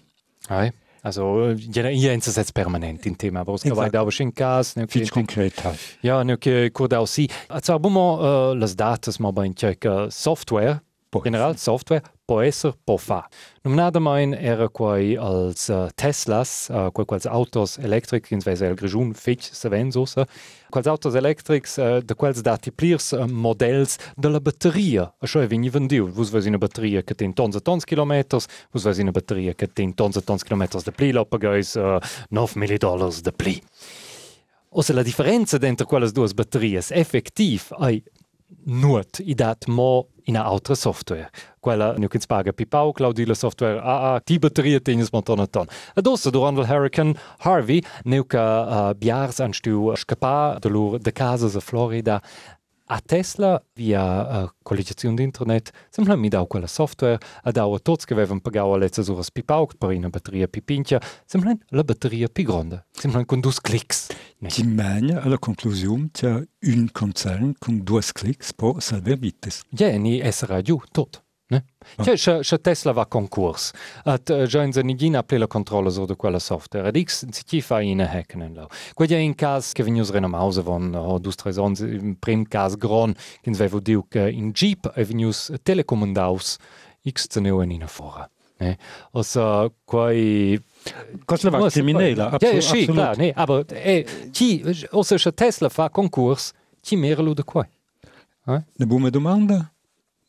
Ai. 0.48 0.70
Also, 1.04 1.50
ja, 1.50 1.86
ja, 1.90 2.12
ins 2.12 2.34
jetzt 2.34 2.54
permanent 2.54 3.04
in 3.04 3.18
Thema, 3.18 3.40
aber 3.40 3.52
es 3.52 3.62
Exakt. 3.62 3.76
vai 3.76 3.90
da 3.90 4.08
in 4.08 4.34
cas, 4.34 4.74
viel 4.88 5.06
konkret 5.08 5.62
halt. 5.62 5.78
Ja, 6.00 6.24
ne, 6.24 6.38
che 6.38 6.70
curda 6.70 6.98
aussi. 6.98 7.28
Also, 7.48 7.74
abbiamo 7.74 8.52
uh, 8.52 8.54
las 8.54 8.74
datas, 8.74 9.18
ma 9.18 9.30
ben 9.30 9.52
c'è 9.52 9.76
che 9.76 10.06
software, 10.08 10.82
general 11.22 11.58
software, 11.58 12.00
può 12.24 12.40
essere, 12.40 12.74
può 12.84 12.96
fa. 12.96 13.28
Non 13.62 13.74
nada 13.74 13.98
mein 13.98 14.34
era 14.34 14.68
quai 14.68 15.16
als 15.16 15.68
uh, 15.68 15.88
Teslas, 15.94 16.68
uh, 16.70 16.90
quai 16.92 17.06
quals 17.06 17.26
autos 17.26 17.76
electric, 17.78 18.30
in 18.30 18.40
vez 18.40 18.60
el 18.60 18.74
grigiun 18.74 19.12
fetch 19.14 19.52
se 19.52 19.68
vensosa, 19.68 20.26
quals 20.70 20.86
autos 20.86 21.14
electrics, 21.14 21.76
uh, 21.76 22.00
de 22.00 22.14
quals 22.14 22.40
dati 22.42 22.72
plirs 22.72 23.12
uh, 23.12 23.26
models 23.28 23.98
de 24.16 24.40
batteria. 24.40 25.10
Això 25.20 25.42
è 25.42 25.46
vegni 25.46 25.70
vendiu. 25.70 26.08
Vus 26.08 26.30
vesi 26.30 26.48
una 26.48 26.58
batteria 26.58 27.02
che 27.02 27.14
ten 27.14 27.34
tons 27.34 27.56
e 27.56 27.60
tons 27.60 27.84
kilometers, 27.84 28.48
vus 28.72 28.84
vesi 28.84 29.02
una 29.02 29.12
batteria 29.12 29.54
che 29.54 29.68
ten 29.72 29.94
tons 29.94 30.16
e 30.16 30.24
tons 30.24 30.42
kilometers 30.42 30.84
de 30.84 30.92
pli, 30.92 31.12
lo 31.12 31.26
pagais 31.26 31.74
uh, 31.74 31.98
9 32.30 32.58
mili 32.58 32.78
dollars 32.78 33.20
de 33.20 33.32
pli. 33.32 33.60
O 34.76 34.82
se 34.82 34.92
la 34.92 35.02
differenza 35.02 35.56
dentro 35.56 35.86
quelle 35.86 36.10
due 36.10 36.28
batterie 36.34 36.82
è 36.88 37.04
nuot 38.64 39.20
i 39.20 39.34
dat 39.34 39.66
mo 39.66 40.06
in 40.24 40.36
altra 40.36 40.74
software. 40.74 41.28
Quella 41.60 41.94
nu 41.98 42.08
kins 42.08 42.26
paga 42.26 42.52
pipau, 42.52 42.92
claudi 42.92 43.26
la 43.26 43.34
software 43.34 43.80
a 43.80 44.14
a 44.14 44.20
ti 44.20 44.38
batteria 44.38 44.80
tenis 44.80 45.12
montona 45.12 45.46
ton. 45.46 45.68
Ed 45.96 46.06
ossa 46.06 46.30
durant 46.30 46.58
Hurricane 46.58 47.14
Harvey 47.38 47.82
nu 48.04 48.22
ca 48.24 48.44
uh, 48.64 48.94
biars 48.94 49.40
an 49.40 49.52
scapà 49.52 50.58
de 50.60 50.68
lur 50.68 50.98
de 50.98 51.12
casas 51.12 51.56
a 51.56 51.60
Florida 51.60 52.22
a 52.86 53.00
Tesla 53.00 53.62
via 53.74 54.42
uh, 54.42 54.50
collegazione 54.62 55.14
d'internet 55.14 55.70
sembra 55.88 56.16
mi 56.16 56.28
dau 56.28 56.46
quella 56.46 56.66
software 56.66 57.18
a 57.42 57.50
dau 57.50 57.74
a 57.74 57.78
tots 57.78 58.04
che 58.04 58.12
avevano 58.12 58.40
pagato 58.40 58.74
a 58.74 58.78
lezza 58.78 59.02
suras 59.02 59.30
pipau 59.30 59.68
per 59.78 59.90
una 59.90 60.08
batteria 60.08 60.46
pipincha 60.46 61.00
sembra 61.24 61.56
la 61.68 61.82
batteria 61.82 62.28
più 62.28 62.44
grande 62.44 62.86
sembra 62.90 63.24
con 63.24 63.40
due 63.40 63.52
clicks 63.60 64.08
Ne. 64.44 64.50
Ci 64.50 64.62
mena 64.64 65.22
alla 65.22 65.38
conclusione 65.38 66.08
c'è 66.12 66.46
un 66.66 66.88
concern 66.92 67.54
con 67.58 67.82
due 67.82 68.02
clicks 68.12 68.52
può 68.52 68.78
salvare 68.78 69.16
vite. 69.16 69.50
Ja, 69.70 69.96
ni 69.96 70.20
essere 70.20 70.60
giù, 70.60 70.78
tot. 70.90 71.23
Che 71.46 72.58
Tesla 72.60 72.92
war 72.92 73.06
konkurs. 73.06 73.72
Et 74.04 74.30
join 74.48 74.72
se 74.72 74.82
nigin 74.82 75.16
apple 75.16 75.38
la 75.38 75.46
controllo 75.46 75.90
so 75.90 76.06
de 76.06 76.16
quella 76.16 76.38
software. 76.38 76.88
Ed 76.88 76.96
X 77.02 77.26
si 77.30 77.44
chi 77.44 77.60
fa 77.60 77.80
in 77.80 78.00
heckenen 78.00 78.54
lau. 78.54 78.68
Quei 78.94 79.08
je 79.08 79.16
in 79.16 79.34
cas 79.34 79.72
che 79.72 79.82
vin 79.82 80.02
renom 80.02 80.34
Hause 80.34 80.62
wann 80.64 80.94
ho 80.94 81.18
dus 81.18 81.36
tre 81.36 81.52
son 81.52 81.74
im 81.78 82.16
prim 82.16 82.46
cas 82.46 82.76
gron, 82.76 83.14
gin 83.42 83.54
wei 83.58 83.68
wo 83.70 83.80
diuk 83.80 84.14
in 84.14 84.52
Jeep 84.52 84.90
e 84.96 85.04
vin 85.04 85.30
telekomendaus 85.62 86.56
X 87.06 87.28
ze 87.28 87.40
neuen 87.40 87.70
in 87.70 87.86
fora. 87.86 88.28
Ass 89.12 89.36
quei 89.84 90.58
krimineler. 91.26 92.38
Ja, 92.40 92.60
sì, 92.62 92.86
klar, 92.86 93.16
nee, 93.18 93.32
aber 93.34 93.66
eh, 93.68 94.06
chi 94.32 94.62
ossecher 94.92 95.34
Tesla 95.34 95.68
fa 95.68 95.90
konkurs, 95.90 96.52
chi 96.80 96.96
mehr 96.96 97.20
lo 97.20 97.34
de 97.34 97.44
quei. 97.44 97.68
Ne 98.46 98.86
bume 98.86 99.10
domanda? 99.10 99.73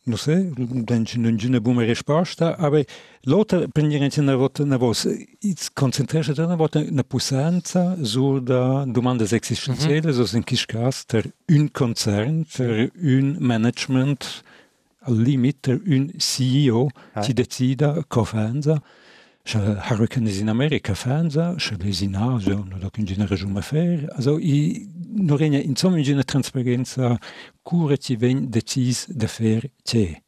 no 0.06 0.18
sé 0.18 0.52
den 0.56 1.38
dünne 1.38 1.62
boomer 1.62 1.88
esparsta 1.90 2.60
aber 2.60 2.84
lauter 3.24 3.68
pendina 3.68 4.40
wat 4.40 4.60
na 4.60 4.78
vos 4.80 5.08
iets 5.42 5.74
konzentrche 5.74 6.34
dann 6.34 6.60
wat 6.60 6.76
na 6.92 7.04
pusanza 7.04 7.98
so 8.04 8.40
da 8.40 8.86
domandas 8.86 9.32
existenzielle 9.34 10.02
mm 10.02 10.10
-hmm. 10.10 10.18
sos 10.18 10.34
en 10.34 10.44
kichkas 10.44 11.06
ter 11.08 11.24
un 11.50 11.74
konzern 11.74 12.46
ter 12.46 12.92
un 12.96 13.38
management 13.40 14.44
limiter 15.08 15.80
un 15.88 16.12
CEO 16.20 16.90
ti 17.22 17.34
decida 17.34 18.04
kofanza 18.08 18.82
Harriken 19.48 20.26
is 20.26 20.40
in 20.40 20.50
Amerika 20.50 20.96
Fanza, 20.96 21.56
Chile 21.60 21.90
is 21.90 22.02
in 22.02 22.16
Asien 22.16 22.74
oder 22.76 22.90
kun 22.90 23.06
Region 23.06 23.62
faire. 23.62 24.10
Also 24.16 24.40
i 24.40 24.88
non 25.16 25.38
regna, 25.38 25.60
insomma, 25.60 25.98
in 26.00 26.12
una 26.14 26.24
trasparenza 26.24 27.18
cura 27.62 27.96
ci 27.98 28.16
ven 28.16 28.50
decis 28.50 29.10
de 29.12 29.28
faire 29.28 29.72
c'è. 29.84 30.22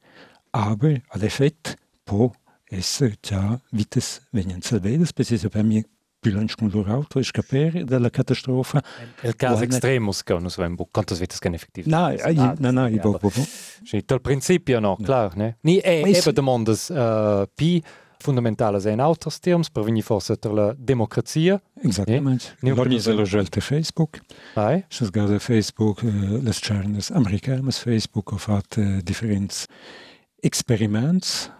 Aber, 0.51 1.01
all'effetto, 1.09 1.71
può 2.03 2.31
essere 2.63 3.17
già 3.21 3.59
vites 3.71 4.27
venien 4.31 4.61
salvedes, 4.61 5.13
perché 5.13 5.49
per 5.49 5.63
me 5.63 5.83
più 6.19 6.31
lunch 6.31 6.55
con 6.57 6.69
loro 6.69 6.91
auto, 6.91 7.19
è 7.19 7.23
scappare 7.23 7.83
dalla 7.83 8.09
catastrofa. 8.09 8.81
El 9.21 9.35
cas 9.35 9.51
Guarda- 9.57 9.65
extremus 9.65 10.23
che 10.23 10.33
non 10.33 10.75
bu 10.75 10.87
quantas 10.91 11.19
vetas 11.19 11.37
che 11.39 11.47
effektiv. 11.49 11.85
No, 11.85 12.05
Ah, 12.07 12.31
no, 12.31 12.55
no, 12.57 12.71
no, 12.71 12.87
no, 12.89 13.01
aber- 13.13 13.47
Sì, 13.83 14.01
dal 14.05 14.19
principio 14.21 14.79
no, 14.79 14.95
klar, 14.95 15.35
ne? 15.35 15.57
Ni 15.61 15.77
e 15.79 16.01
Ma 16.01 16.07
is- 16.07 16.17
eba 16.25 16.31
demandas 16.31 16.89
uh, 16.89 17.45
pi 17.53 17.81
fundamentala 18.23 18.79
sein 18.79 18.99
auters 18.99 19.39
terms 19.39 19.69
per 19.69 19.83
vegnir 19.83 20.03
forsa 20.03 20.35
ter 20.35 20.53
la 20.53 20.73
democrazia. 20.77 21.59
Exactament. 21.83 22.55
Eh? 22.61 22.73
Logni 22.73 22.99
se 22.99 23.13
lo 23.13 23.25
gelte 23.25 23.61
Facebook. 23.61 24.19
Ai. 24.55 24.85
Schas 24.89 25.11
gase 25.11 25.39
Facebook, 25.39 26.03
uh, 26.03 26.37
les 26.43 26.59
charnes 26.59 27.11
americanas 27.11 27.79
Facebook 27.79 28.31
ho 28.31 28.37
fat 28.37 28.77
uh, 28.77 28.99
differents 29.03 29.65
experiments 30.41 31.51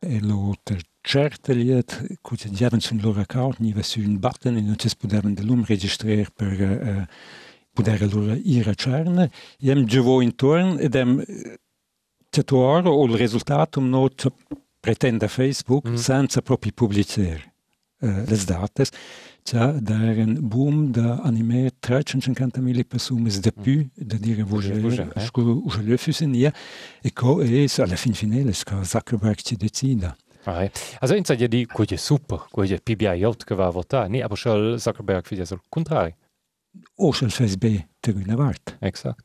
e 0.00 0.20
lo 0.20 0.54
ter 0.62 0.82
certe 1.06 1.54
liet 1.54 2.18
quotidianen 2.22 2.80
sun 2.80 3.00
lor 3.02 3.18
account 3.18 3.58
ni 3.58 3.72
vesu 3.72 4.00
un 4.00 4.18
button 4.18 4.56
e 4.56 4.60
non 4.60 4.78
ci 4.78 4.88
spudevan 4.88 5.34
de 5.34 5.42
lum 5.42 5.64
registrer 5.64 6.30
per 6.30 6.52
uh, 6.60 7.04
puder 7.72 8.00
lor 8.12 8.36
ira 8.42 8.74
charne. 8.74 9.30
Jem 9.58 9.86
givo 9.86 10.20
intorn 10.20 10.78
ed 10.78 10.94
em 10.94 11.20
eh, 11.20 11.56
tatuar 12.30 12.86
o 12.86 13.04
il 13.06 13.16
resultatum 13.16 13.88
not 13.88 14.26
pretende 14.86 15.26
Facebook 15.28 15.88
Mhm. 15.88 15.96
senza 15.96 16.40
proprio 16.42 16.72
pubblicare 16.72 17.54
eh, 18.00 18.24
le 18.26 18.44
date. 18.44 18.84
C'è 19.42 19.58
un 19.58 20.38
boom 20.40 20.90
da 20.90 21.20
animare 21.22 21.70
350.000 21.80 22.84
persone 22.84 23.30
de 23.40 23.52
più, 23.52 23.88
da 23.94 24.16
dire 24.16 24.44
je, 24.44 25.08
eh? 25.14 25.82
le 25.82 25.96
fusinia, 25.96 26.52
e 27.00 27.12
co 27.12 27.40
è 27.42 27.66
alla 27.78 27.96
fin 27.96 28.12
finale, 28.12 28.52
che 28.52 28.84
Zuckerberg 28.84 29.36
ci 29.40 29.56
decida. 29.56 30.16
Ai. 30.44 30.70
Also 31.00 31.14
in 31.14 31.22
ja 31.24 31.46
di 31.46 31.66
quelle 31.66 31.96
super, 31.96 32.46
quelle 32.50 32.78
PBI 32.80 33.24
out 33.24 33.44
che 33.44 33.54
va 33.54 33.66
a 33.66 33.70
votare, 33.70 34.08
ni 34.08 34.20
aber 34.20 34.36
schon 34.36 34.78
Zuckerberg 34.78 35.26
für 35.26 35.36
das 35.36 35.54
contrario. 35.68 36.14
O 36.96 37.08
il 37.20 37.30
FSB 37.30 37.64
te 38.00 38.12
una 38.12 38.36
vart. 38.36 38.76
Exakt. 38.80 39.24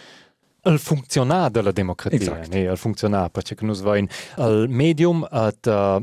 el 0.63 0.77
funcționar 0.77 1.51
de 1.51 1.61
la 1.61 1.71
democrație, 1.71 2.17
Exact. 2.17 2.47
ne, 2.47 2.59
el 2.59 2.75
funcționar, 2.75 3.29
perché 3.29 3.55
che 3.55 3.65
nus 3.65 3.81
vain 3.81 4.09
el 4.37 4.67
medium 4.67 5.27
at 5.29 5.65
uh, 5.65 6.01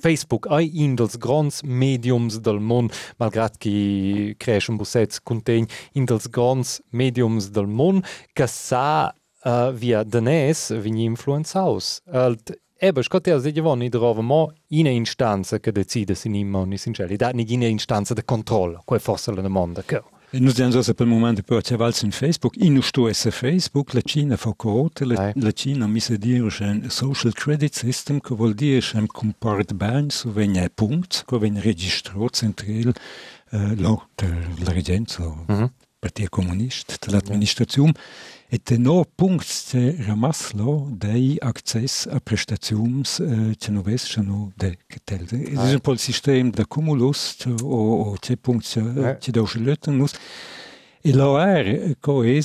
Facebook 0.00 0.46
ai 0.50 0.70
in 0.74 0.94
dels 0.94 1.16
grands 1.16 1.62
mediums 1.62 2.38
del 2.40 2.60
món, 2.60 2.90
malgrat 3.16 3.58
que 3.58 4.34
creix 4.38 4.68
un 4.68 4.76
bussets 4.76 5.18
conteny 5.20 5.66
in 5.92 6.04
dels 6.04 6.28
grands 6.30 6.80
mediums 6.90 7.50
del 7.50 7.66
món, 7.66 8.04
que 8.34 8.46
sa 8.46 9.12
uh, 9.44 9.70
via 9.72 10.04
danès 10.04 10.70
vini 10.82 11.04
influenzaus. 11.04 12.00
El 12.06 12.38
Eben, 12.80 13.02
scotte 13.02 13.40
se 13.40 13.50
giovani 13.50 13.86
idrova 13.86 14.22
mo 14.22 14.52
in 14.68 14.86
instanza 14.86 15.58
che 15.58 15.72
decide 15.72 16.14
sin 16.14 16.34
imma 16.34 16.58
ogni 16.58 16.78
sinceri, 16.78 17.16
da 17.16 17.30
ni 17.30 17.44
in 17.48 17.62
instanza 17.62 18.14
de 18.14 18.24
controllo, 18.24 18.82
quella 18.84 19.02
forse 19.02 19.32
la 19.34 19.40
domanda 19.40 19.82
che 19.82 20.00
E 20.30 20.38
noi 20.40 20.50
abbiamo 20.50 20.72
per 20.82 21.06
il 21.06 21.12
momento 21.12 21.42
poi 21.42 21.62
c'è 21.62 21.76
valso 21.76 22.04
in 22.04 22.10
Facebook, 22.10 22.56
in 22.58 22.80
sto 22.82 23.10
su 23.14 23.30
Facebook, 23.30 23.94
la 23.94 24.02
Cina 24.02 24.36
fa 24.36 24.52
corrotte, 24.54 25.06
la, 25.06 25.28
Eh. 25.28 25.32
la 25.36 25.52
Cina 25.52 25.86
mi 25.86 26.00
sa 26.00 26.16
dire 26.16 26.40
un 26.40 26.86
social 26.90 27.32
credit 27.32 27.74
system, 27.74 28.20
che 28.20 28.34
vuol 28.34 28.52
dire 28.54 28.84
un 28.92 29.06
comport 29.06 29.72
bene 29.72 30.10
su 30.10 30.30
ogni 30.34 30.68
punto, 30.74 31.22
che 31.26 31.38
viene 31.38 31.60
registrato 31.62 32.28
centrale, 32.28 32.92
eh, 33.52 33.74
lo, 33.76 34.08
der, 34.14 34.48
la 34.58 34.72
regenza, 34.72 35.22
Mhm. 35.46 35.72
Partito 35.98 36.28
Comunista, 36.28 36.94
dell'amministrazione, 37.00 37.90
e 37.90 37.94
te 37.94 37.98
no 38.78 39.04
punct 39.14 39.44
c'è 39.68 39.94
ramaslo 40.06 40.88
dei 40.90 41.36
access 41.38 42.06
a 42.06 42.18
prestazioni 42.18 43.02
eh, 43.20 43.54
che 43.58 43.70
non 43.70 43.82
vescono 43.82 44.50
de 44.56 44.78
che 44.86 45.00
È 45.04 45.72
un 45.74 45.80
po' 45.80 45.92
il 45.92 45.98
sistema 45.98 46.48
da 46.48 46.64
cumulus 46.64 47.44
o, 47.62 48.16
c'è 48.18 48.36
punct 48.38 48.76
Eh. 48.76 49.18
c'è 49.18 49.30
da 49.32 49.42
uscire 49.42 49.64
E 51.02 51.12
l'OR 51.12 51.64
è 51.66 51.96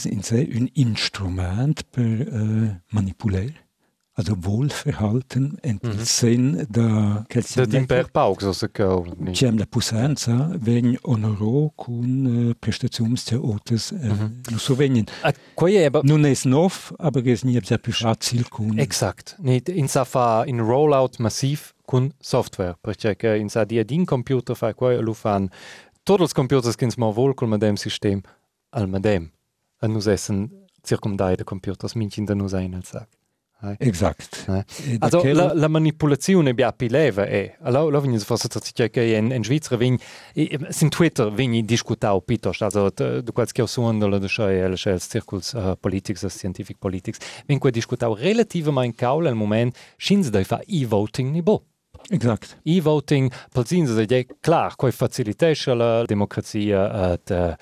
in 0.06 0.22
sé 0.22 0.48
un 0.54 0.68
instrument 0.74 1.86
per 1.90 2.04
eh, 2.04 2.82
manipolare, 2.90 3.70
also 4.16 4.36
Wohlverhalten 4.42 5.58
in 5.64 5.80
Mhm. 5.82 5.92
il 5.92 6.06
sen 6.06 6.66
da 6.70 7.26
Da 7.56 7.66
timper 7.66 8.10
pauk, 8.12 8.42
so 8.42 8.54
se 8.54 8.70
che 8.72 8.86
c'è 9.32 9.52
la 9.52 9.66
possenza 9.66 10.52
ven 10.60 10.98
onoro 11.04 11.72
con 11.76 12.50
eh, 12.52 12.56
prestazioni 12.60 13.16
che 13.16 13.36
otes 13.36 13.92
eh, 13.92 13.96
Mhm. 14.08 14.42
non 14.50 14.60
so 14.60 14.76
venien. 14.76 15.06
A 15.24 15.34
quei 15.56 15.76
eba 15.78 16.02
Non 16.04 16.26
è 16.26 16.34
nov, 16.46 16.94
aber 16.98 17.26
es 17.28 17.44
nie 17.44 17.60
sehr 17.64 17.80
più 17.80 17.92
facile 17.94 18.46
con 18.50 18.78
Exakt. 18.80 19.36
Nit 19.40 19.70
in 19.70 19.88
sa 19.88 20.04
fa 20.04 20.44
in 20.46 20.60
rollout 20.60 21.18
massiv 21.20 21.74
con 21.86 22.12
software, 22.20 22.76
perché 22.82 23.16
che 23.16 23.36
in 23.38 23.50
sa 23.50 23.64
dia 23.66 23.84
din 23.84 24.06
computer 24.06 24.56
fa 24.56 24.74
quei 24.74 25.02
lu 25.02 25.14
fan 25.14 25.50
tots 26.04 26.22
els 26.22 26.34
computers 26.34 26.76
che 26.76 26.88
mo 26.98 27.12
vol 27.12 27.34
col 27.34 27.48
medem 27.48 27.76
sistem 27.76 28.22
al 28.70 28.88
medem. 28.88 29.32
A 29.80 29.88
nus 29.88 30.06
essen 30.06 30.50
circumdai 30.84 31.36
de 31.36 31.44
computers 31.44 31.94
mincin 31.96 32.26
da 32.26 32.34
nus 32.36 32.54
ein 32.54 32.74
al 32.76 32.84
sac. 32.84 33.08
Exakt. 33.80 34.46
Eh. 34.50 34.66
E 34.94 34.98
da 34.98 35.06
Also 35.06 35.34
la, 35.34 35.54
la 35.54 35.68
manipulazione 35.68 36.54
bia 36.54 36.72
pi 36.74 36.90
leva 36.90 37.26
è. 37.26 37.56
Allora 37.62 37.92
lo 37.92 38.02
vegni 38.02 38.20
forse 38.20 38.48
tazziche 38.48 38.90
che 38.90 39.16
in 39.16 39.32
in 39.32 39.44
Svizzera 39.44 39.78
vegni 39.78 39.98
sin 40.70 40.90
Twitter 40.90 41.32
vegni 41.32 41.64
discutau 41.64 42.22
pitos, 42.22 42.62
also 42.62 42.90
du 42.90 43.32
quals 43.32 43.52
che 43.52 43.66
suondo 43.66 44.08
de 44.18 44.28
schei 44.28 44.60
el 44.60 44.78
schei 44.78 44.98
uh, 45.54 45.76
politics 45.80 46.26
scientific 46.28 46.78
politics. 46.78 47.20
Vegni 47.46 47.60
que 47.60 47.72
discutau 47.72 48.14
relativamente 48.14 48.98
caul 48.98 49.28
al 49.28 49.36
moment 49.36 49.76
schins 49.98 50.30
de 50.30 50.44
fa 50.44 50.62
e-voting 50.66 51.32
ni 51.32 51.42
bo. 51.42 51.64
Exakt. 52.10 52.60
E-voting 52.64 53.32
palzins 53.52 53.96
è 53.96 54.06
ja 54.06 54.24
klar, 54.42 54.76
coi 54.76 54.92
facilitesce 54.92 55.74
la 55.74 56.04
democrazia 56.04 57.14
et 57.14 57.30
uh, 57.30 57.54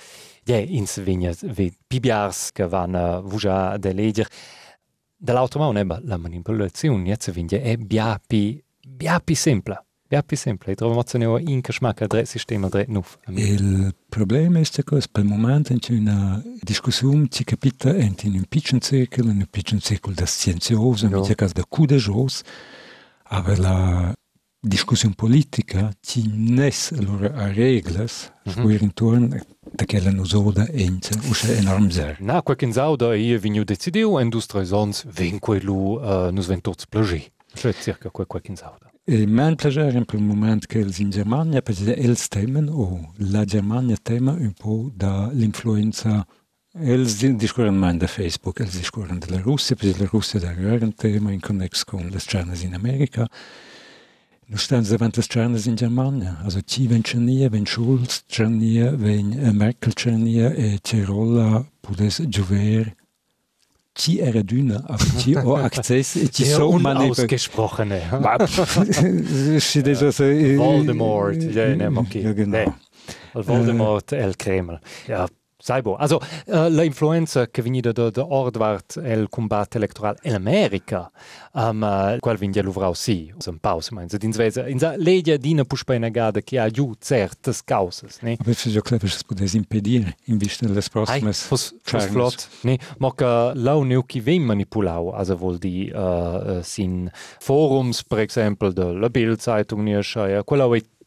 ja 0.46 0.58
ins 0.58 1.00
vigna 1.00 1.32
vi 1.42 1.72
pibiars 1.88 2.52
che 2.52 2.68
van 2.68 2.94
uh, 2.96 3.22
vuja 3.22 3.78
de 3.78 3.94
leger. 3.94 4.28
Dall'altro 5.24 5.60
mano 5.60 5.78
ebba 5.78 6.00
la 6.04 6.18
manipolazione 6.18 7.04
jetzt 7.10 7.30
vigna 7.32 7.60
è 7.60 7.78
biapi 7.78 8.64
biapi 8.88 9.36
sempla. 9.36 9.86
Biapi 10.08 10.36
sempla. 10.36 10.72
E 10.72 10.76
trovo 10.76 10.96
mo 10.96 11.38
in 11.38 11.62
che 11.62 11.72
schmacca 11.72 12.08
dre 12.08 12.26
sistema 12.26 12.68
dre 12.70 12.86
nuf. 12.88 13.20
Il 13.28 13.94
problema 14.10 14.58
è 14.58 14.64
che 14.64 14.84
per 14.84 15.24
il 15.24 15.26
momento 15.26 15.76
c'è 15.78 15.94
una 15.94 16.42
discussione 16.60 17.28
che 17.28 17.44
capita 17.44 17.96
in 17.96 18.16
un 18.34 18.46
piccolo 18.50 18.82
circolo, 18.82 19.30
in 19.30 19.38
un 19.38 19.48
piccolo 19.48 19.80
circolo 19.80 20.16
da 20.16 20.26
scienzioso, 20.26 21.08
No. 21.08 21.24
in 21.24 21.36
caso 21.36 21.54
da 21.54 21.66
courageoso, 21.70 22.42
aber 23.26 23.60
la 23.60 24.12
discussione 24.60 25.14
politica 25.16 25.92
ci 26.02 26.28
nes 26.34 26.94
allora 26.98 27.32
a 27.36 27.54
reglas, 27.54 28.34
Mhm. 28.46 28.54
scuoir 28.54 28.82
intorno 28.82 29.38
da 29.82 29.86
che 29.86 30.00
la 30.00 30.12
nosoda 30.12 30.68
ente, 30.68 31.18
usce 31.28 31.58
enorm 31.58 31.90
zer. 31.90 32.18
Na, 32.20 32.42
quel 32.42 32.56
che 32.56 32.72
sauda 32.72 33.16
io 33.16 33.40
vigno 33.40 33.64
decidiu 33.64 34.20
en 34.20 34.30
dus 34.30 34.46
tre 34.46 34.64
sons 34.66 35.04
ven 35.06 35.40
quello 35.40 35.98
uh, 36.00 36.32
nus 36.32 36.48
ven 36.48 36.62
tots 36.62 36.86
plagi. 36.86 37.32
Cioè 37.54 37.74
circa 37.74 38.10
quel 38.10 38.28
quel 38.28 38.42
che 38.42 38.56
sauda. 38.56 38.92
E 39.04 39.26
mein 39.26 39.56
piacere 39.56 39.98
in 39.98 40.06
quel 40.06 40.22
momento 40.22 40.68
che 40.68 40.86
in 40.98 41.10
Germania, 41.10 41.62
perché 41.62 41.96
els 41.96 42.28
temen, 42.28 42.70
o 42.70 43.14
la 43.32 43.44
Germania 43.44 43.98
tema 44.02 44.34
un 44.34 44.54
po' 44.54 44.92
dall'influenza 44.94 46.26
Els 46.74 47.18
discorren 47.36 47.76
mai 47.76 47.98
da 47.98 48.08
Facebook, 48.08 48.62
els 48.62 48.78
discorren 48.78 49.20
della 49.20 49.42
Russia, 49.42 49.76
perché 49.76 50.00
la 50.00 50.10
Russia 50.10 50.40
è 50.40 50.78
un 50.82 50.94
tema 50.94 51.32
in 51.32 51.42
connex 51.42 51.84
con 51.84 52.08
le 52.08 52.20
strane 52.20 52.56
in 52.62 52.74
America. 52.74 53.28
Davanti 54.52 55.18
le 55.18 55.24
strane 55.24 55.62
in 55.64 55.76
Germania. 55.76 56.38
Also 56.44 56.60
ci 56.66 56.86
ven 56.86 57.04
Cernia, 57.04 57.48
ven 57.50 57.66
Schulz, 57.66 58.26
Cernia, 58.28 58.92
ven 58.92 59.32
eh, 59.32 59.52
Merkel 59.54 59.94
Cernia 59.94 60.52
e 60.54 60.80
Cirolla 60.82 61.66
pudes 61.80 62.22
era 64.20 64.42
d'una, 64.42 64.84
aber 64.88 65.06
ci 65.18 65.36
ho 65.36 65.56
access 65.56 66.14
Der 66.14 66.46
so 66.46 66.70
unausgesprochene. 66.70 68.02
eh, 70.20 70.58
Voldemort, 70.58 71.42
ja, 71.44 71.76
ne, 71.76 71.88
okay. 71.88 72.22
Ja, 72.22 72.34
genau. 72.34 72.76
Voldemort 73.34 74.12
e 74.12 74.24
il 74.24 74.36
Kreml. 74.36 74.80
Ja, 75.08 75.28
sai 75.62 75.82
bo. 75.82 75.96
Also, 75.96 76.20
uh, 76.48 76.70
la 76.70 76.84
influenza 76.84 77.48
che 77.48 77.62
venida 77.62 77.92
da, 77.92 78.10
da 78.10 78.26
Ordwart 78.26 78.98
el 78.98 79.30
combat 79.30 79.76
electoral 79.76 80.18
in 80.24 80.34
America, 80.34 81.10
um, 81.54 81.82
uh, 81.82 82.20
quel 82.20 82.38
vinge 82.38 82.62
luvrau 82.62 82.94
si, 82.94 83.32
un 83.46 83.60
paus, 83.60 83.90
du, 83.90 84.18
in 84.22 84.34
Svesa, 84.34 84.68
in 84.68 84.80
sa 84.80 84.96
legge 84.98 85.38
dina 85.38 85.64
puspa 85.64 85.94
in 85.94 86.04
agada 86.04 86.42
che 86.42 86.60
ha 86.60 86.70
giù 86.70 86.94
certas 87.00 87.64
causas, 87.64 88.20
ne? 88.22 88.38
Aber 88.40 88.52
ist 88.52 88.66
ja 88.66 88.82
clever, 88.82 89.08
es 89.08 89.24
pudes 89.24 89.54
impedir 89.54 90.14
in 90.26 90.38
vista 90.38 90.68
des 90.68 90.86
Ai, 90.86 90.92
próximas 90.92 91.44
fos, 91.44 91.74
fos 91.84 92.02
Charmes. 92.04 92.12
flott. 92.12 92.48
Ne, 92.64 92.80
ma 92.98 93.14
che 93.14 93.52
lau 93.56 93.84
neu 93.84 94.04
chi 94.06 94.20
ven 94.20 94.44
manipulau, 94.44 95.12
also 95.12 95.36
vol 95.36 95.58
di 95.58 95.92
uh, 95.94 96.62
sin 96.62 97.12
forums, 97.40 98.04
per 98.04 98.20
exempel, 98.20 98.74
de 98.74 98.84
la 98.84 99.10
Bild-Zeitung, 99.10 99.84
ne, 99.84 100.02
ja, 100.02 100.44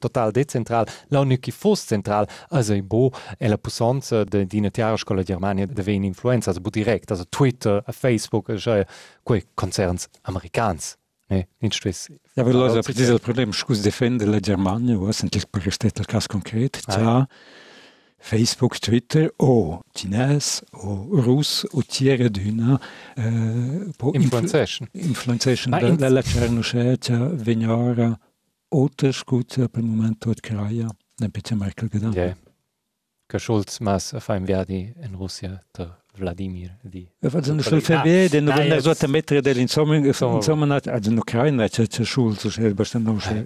total 0.05 0.31
decentral, 0.33 0.87
lau 1.09 1.25
neu 1.25 1.39
chi 1.41 1.51
fos 1.53 1.81
central, 1.85 2.27
also 2.51 2.77
bo, 2.83 3.11
e 3.39 3.49
la 3.49 3.57
possanza 3.59 4.25
de 4.25 4.45
dinetiara 4.47 4.97
scola 4.97 5.23
Germania 5.23 5.67
de 5.67 5.83
ven 5.83 6.05
influenza, 6.05 6.51
also 6.51 6.61
bo 6.61 6.71
direkt, 6.71 7.11
also 7.11 7.25
Twitter, 7.29 7.83
a 7.87 7.93
Facebook, 7.93 8.53
ja, 8.57 8.85
quei 9.23 9.43
concerns 9.55 10.09
americans. 10.23 10.97
Ne, 11.31 11.47
nicht 11.61 11.75
stress. 11.75 12.09
Ja, 12.37 12.43
aber 12.43 12.53
lo 12.53 12.69
sì, 12.69 12.81
precis 12.83 13.09
il 13.09 13.19
problema, 13.21 13.51
scus 13.53 13.81
defende 13.81 14.27
la 14.27 14.41
Germania, 14.41 14.97
was 14.99 15.25
restet 15.53 15.99
il 15.99 16.05
caso 16.07 16.27
concreto, 16.29 16.81
Ah, 16.87 16.93
già 16.93 17.29
Facebook, 18.19 18.79
Twitter 18.79 19.31
o 19.39 19.81
cines 19.93 20.63
o 20.73 21.09
rus 21.11 21.67
o 21.73 21.83
tiere 21.83 22.31
d'una 22.31 22.81
eh, 23.17 23.91
po 23.97 24.13
influenzation 24.15 24.89
Ma 25.71 25.79
da 25.79 25.89
in- 25.89 25.99
la 25.99 26.09
la 26.09 26.23
cernuscheccia 26.23 27.19
veniora 27.35 28.19
oter 28.75 29.13
scuza 29.13 29.69
per 29.69 29.83
il 29.83 29.89
momento 29.89 30.31
ad 30.31 30.41
kraia, 30.41 30.89
ne 31.19 31.29
pece 31.31 31.55
Merkel 31.55 31.89
gedacht. 31.89 32.17
Ja. 32.17 32.37
Che 33.27 33.39
Schulz 33.39 33.79
mas 33.81 34.15
fa 34.19 34.35
inviadi 34.37 34.93
in 35.03 35.15
Russia 35.17 35.63
der 35.73 36.03
Vladimir 36.17 36.77
di 36.83 37.09
Also 37.23 37.53
non 37.55 37.63
Quello- 37.63 37.81
sul 37.81 38.01
vede, 38.03 38.41
non 38.41 38.53
Ah, 38.53 38.57
venne 38.57 38.75
jetzt- 38.75 38.99
so 38.99 39.05
a 39.05 39.09
mettere 39.09 39.41
dell'insomma, 39.41 39.97
Insomma. 39.97 40.37
insomma, 40.37 40.75
also 40.75 41.11
in 41.11 41.17
Ucraina 41.17 41.67
c'è 41.67 41.87
c'è 41.87 42.05
Schulz, 42.05 42.47
c'è 42.49 42.67
abbastanza 42.69 43.09
non 43.11 43.19
c'è 43.19 43.45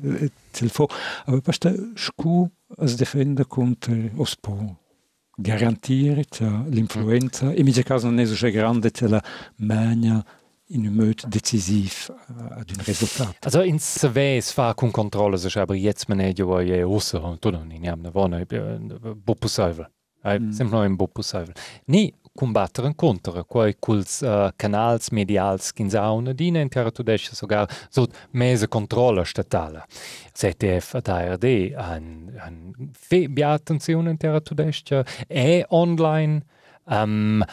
il 0.65 0.69
fo, 0.71 0.89
aber 1.27 1.41
basta 1.41 1.73
scu 1.95 2.51
as 2.79 2.97
defende 2.97 3.47
contro 3.47 3.95
os 4.17 4.35
po 4.37 4.77
garantire 5.37 6.25
l'influenza, 6.69 7.53
e 7.53 7.63
questo 7.63 7.83
caso 7.83 8.07
non 8.11 8.19
è 8.19 8.27
so 8.27 8.51
grande 8.51 8.91
c'è 8.91 9.07
la 9.07 9.23
mania 9.59 10.23
in 10.69 10.87
un 10.87 10.93
modo 10.93 11.27
decisivo 11.27 12.17
ad 12.27 12.71
un 12.71 12.85
risultato. 12.85 13.37
Also 13.41 13.63
in 13.63 13.79
Seves 13.79 14.53
fa 14.53 14.75
con 14.75 14.91
controllo 14.91 15.37
se 15.37 15.59
aber 15.59 15.77
jetzt 15.77 16.09
man 16.09 16.21
jo 16.35 16.61
je 16.61 16.83
osso 16.83 17.37
tu 17.41 17.51
non 17.51 17.71
in 17.71 19.17
bopusaivel. 19.25 19.91
Ai 20.23 20.39
Mm. 20.41 20.51
sempre 20.51 20.77
no 20.77 20.85
in 20.85 20.97
bopusaivel. 20.97 21.55
Ni 21.87 22.13
combattere 22.35 22.93
contro 22.95 23.45
quei 23.45 23.77
culs 23.79 24.21
uh, 24.21 24.51
canals 24.57 25.11
medials 25.11 25.73
che 25.73 25.89
sauna 25.89 26.33
dina 26.33 26.61
in 26.61 26.69
terra 26.69 26.91
tudesce 26.91 27.35
sogar 27.35 27.69
so 27.89 28.07
mese 28.31 28.69
controllo 28.69 29.25
statale. 29.25 29.85
ZDF 30.33 30.95
ad 30.95 31.09
ARD 31.09 31.73
an 31.75 32.33
an 32.39 32.91
fe 32.93 33.29
bia 33.29 33.51
attenzione 33.53 34.11
in 34.11 34.17
terra 34.17 34.41
tudesce 34.41 35.05
e 35.27 35.65
online 35.69 36.45
um, 36.85 37.45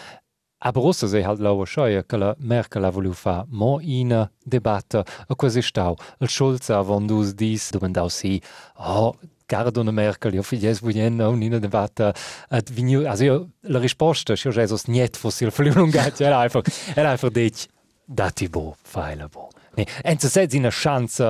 Aber 0.65 0.82
rossa 0.82 1.08
se 1.08 1.21
halt 1.21 1.39
lauer 1.39 1.67
scheie 1.67 2.04
che 2.06 2.17
la 2.17 2.36
Merkel 2.39 2.84
ha 2.84 2.89
volu 2.89 3.13
fa 3.13 3.45
mo 3.49 3.78
ina 3.82 4.32
debatta 4.43 5.06
a 5.28 5.36
quasi 5.36 5.62
stau. 5.62 5.95
Il 6.19 6.28
Schulz 6.28 6.69
ha 6.69 6.82
vandus 6.82 7.36
dis 7.36 7.69
domandau 7.69 8.10
si 8.10 8.41
oh, 8.78 9.13
Gardona 9.45 9.91
Merkel, 9.91 10.34
io 10.34 10.41
figlies 10.41 10.82
vuglien 10.82 11.21
un 11.21 11.43
ina 11.43 11.60
debatta 11.60 12.12
at 12.49 12.71
vignu, 12.73 13.06
also 13.06 13.23
io, 13.23 13.49
la 13.69 13.78
risposta, 13.80 14.34
io 14.34 14.51
Jesus 14.51 14.88
niet 14.88 15.17
fossil 15.17 15.51
fliulungat, 15.51 16.21
era 16.21 16.39
einfach, 16.39 16.65
era 16.95 17.12
einfach 17.12 17.30
dec, 17.30 17.67
dati 18.04 18.49
bo, 18.49 18.75
faila 18.82 19.30
bo. 19.30 19.51
Ne, 19.78 19.86
enza 20.01 20.30
sez 20.30 20.58
ina 20.58 20.71
chance 20.71 21.23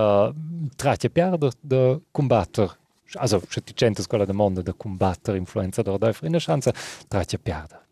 tratja 0.78 1.10
piarda 1.10 1.52
de 1.60 2.00
combatter 2.12 2.71
also 3.17 3.41
se 3.50 3.62
ti 3.62 3.74
quella 4.08 4.26
domanda 4.26 4.62
de 4.62 4.74
combatter 4.78 5.36
influenza 5.36 5.82
da 5.82 5.98
da 5.98 6.13
ina 6.21 6.39
chance 6.39 6.71
tratja 7.10 7.38
piarda. 7.38 7.85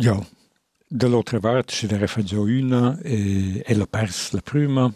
Ja, 0.00 0.16
dall'altra 0.86 1.40
parte 1.40 1.72
ci 1.72 1.88
deve 1.88 2.06
fare 2.06 2.22
già 2.22 2.38
una 2.38 2.96
e, 3.00 3.64
e 3.66 3.74
l'ho 3.74 3.86
persa 3.86 4.36
la 4.36 4.42
prima. 4.42 4.94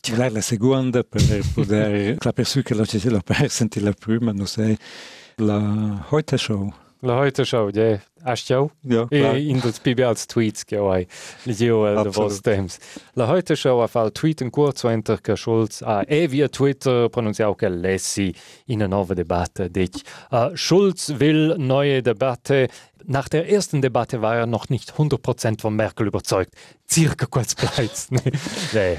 Ci 0.00 0.12
vuole 0.12 0.30
la 0.30 0.40
seconda 0.40 1.04
per 1.04 1.40
poter... 1.54 2.16
la 2.18 2.32
persona 2.32 2.64
che 2.64 2.74
l'ho 2.74 3.20
persa 3.20 3.64
la 3.74 3.92
prima, 3.92 4.32
non 4.32 4.48
sai, 4.48 4.76
la 5.36 6.04
Heute 6.10 6.36
Show. 6.36 6.83
Ja. 7.04 7.98
Hast 8.24 8.48
du 8.48 8.54
auch? 8.58 8.70
Ja. 8.82 9.06
In 9.32 9.60
das 9.60 9.78
Bibi 9.80 10.04
als 10.04 10.26
Tweets 10.26 10.64
gewei. 10.64 11.06
Legio 11.44 11.84
el 11.86 11.96
de 11.96 12.06
Absolut. 12.06 12.30
vos 12.30 12.42
temps. 12.42 12.78
La 13.14 13.28
heute 13.28 13.56
show 13.56 13.82
a 13.82 13.88
fal 13.88 14.10
tweeten 14.10 14.50
kurz 14.50 14.84
enter 14.84 15.18
che 15.18 15.36
Schulz 15.36 15.82
a 15.82 16.02
e 16.08 16.26
via 16.28 16.48
Twitter 16.48 17.08
pronunciau 17.10 17.54
che 17.54 17.68
lessi 17.68 18.34
in 18.66 18.80
eine 18.80 18.88
neue 18.88 19.14
Debatte 19.14 19.68
dich. 19.70 20.02
Uh, 20.30 20.56
Schulz 20.56 21.12
will 21.18 21.56
neue 21.58 22.02
Debatte. 22.02 22.68
Nach 23.06 23.28
der 23.28 23.50
ersten 23.50 23.82
Debatte 23.82 24.22
war 24.22 24.36
er 24.36 24.46
noch 24.46 24.70
nicht 24.70 24.92
100% 24.94 25.60
von 25.60 25.76
Merkel 25.76 26.06
überzeugt. 26.06 26.54
Circa 26.90 27.26
kurz 27.26 27.54
bleibt. 27.54 28.08
nee, 28.72 28.98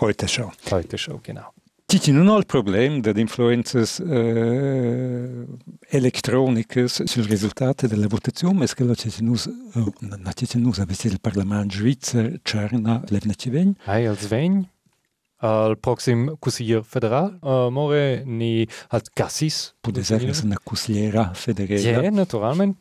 Heute 0.00 0.26
Show. 0.26 0.50
heute 0.70 0.96
show, 0.96 1.20
genau. 1.22 1.52
Titinonal 1.92 2.46
probleem 2.46 3.02
dat 3.02 3.18
influences 3.18 3.98
uh, 4.00 4.08
eh, 4.08 5.44
elettronicas 5.88 7.02
sul 7.02 7.24
risultato 7.24 7.86
della 7.86 8.06
votazione 8.08 8.66
che 8.66 8.84
la 8.84 8.94
Cetinus, 8.94 9.46
oh, 9.74 9.92
na 10.00 10.32
Cetinus 10.32 10.78
avesse 10.78 11.08
il 11.08 11.20
Parlamento 11.20 11.74
Svizzer 11.74 12.40
Czarna 12.42 13.02
Levnecivegn. 13.08 13.76
Hai 13.84 14.06
als 14.06 14.26
vegn? 14.26 14.70
al 15.36 15.76
proxim 15.76 16.36
cusier 16.38 16.82
federal 16.82 17.38
uh, 17.42 17.48
eh, 17.66 17.70
more 17.70 18.22
ni 18.24 18.66
halt 18.88 19.10
cassis 19.12 19.74
pude 19.80 20.04
ser 20.04 20.22
es 20.28 20.42
una 20.42 20.56
cusiera 20.64 21.34
federal 21.34 21.78
ja 21.78 22.00
yeah, 22.00 22.10
naturalment. 22.10 22.78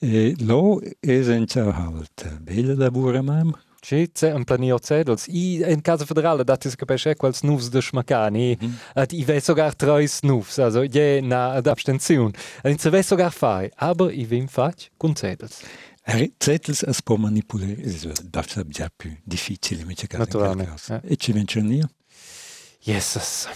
Eh, 0.00 0.34
lo 0.40 0.80
es 1.00 1.28
en 1.28 1.46
halt 1.46 2.26
bella 2.40 2.74
da 2.74 2.90
buramam 2.90 3.54
C'è 3.80 4.10
c'è 4.12 4.32
un 4.32 4.44
planio 4.44 4.78
cedels. 4.78 5.26
I 5.26 5.62
in 5.66 5.80
casa 5.80 6.04
federale 6.04 6.44
dat 6.44 6.64
is 6.64 6.74
capisce 6.74 7.14
quals 7.14 7.42
nuvs 7.42 7.68
de 7.68 7.80
schmacani. 7.80 8.56
Mhm. 8.60 8.78
At 8.94 9.12
i 9.12 9.24
ve 9.24 9.40
sogar 9.40 9.74
treis 9.74 10.20
nuvs, 10.20 10.58
also 10.58 10.82
je 10.82 11.20
na 11.22 11.52
ad 11.52 11.66
abstention. 11.66 12.32
In 12.64 12.78
se 12.78 12.90
ve 12.90 13.02
sogar 13.02 13.32
fai, 13.32 13.70
aber 13.76 14.12
i 14.12 14.24
vim 14.24 14.48
fac 14.48 14.90
con 14.96 15.14
cedels. 15.14 15.62
Er 16.02 16.30
Zettels 16.38 16.82
es 16.82 17.02
può 17.02 17.16
manipolare, 17.16 17.76
es 17.82 18.06
darf 18.30 18.64
già 18.68 18.90
più 18.96 19.14
difficile, 19.22 19.82
invece 19.82 20.06
che 20.06 20.16
Naturalmente, 20.16 20.94
eh. 21.02 21.12
E 21.12 21.16
ci 21.16 21.32
vince 21.32 21.60
Jesus. 22.80 23.46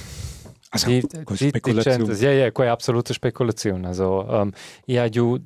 Also, 0.68 0.86
Die, 0.86 1.00
con 1.00 1.36
die, 1.36 1.36
die 1.36 1.48
speculazione. 1.48 1.96
Chances, 1.96 2.20
ja, 2.20 2.30
ja, 2.30 2.50
quei 2.50 2.68
absolute 2.68 3.12
Spekulation. 3.14 3.84
Also, 3.84 4.26
ähm, 4.28 4.52
ja, 4.86 5.06
ju, 5.06 5.38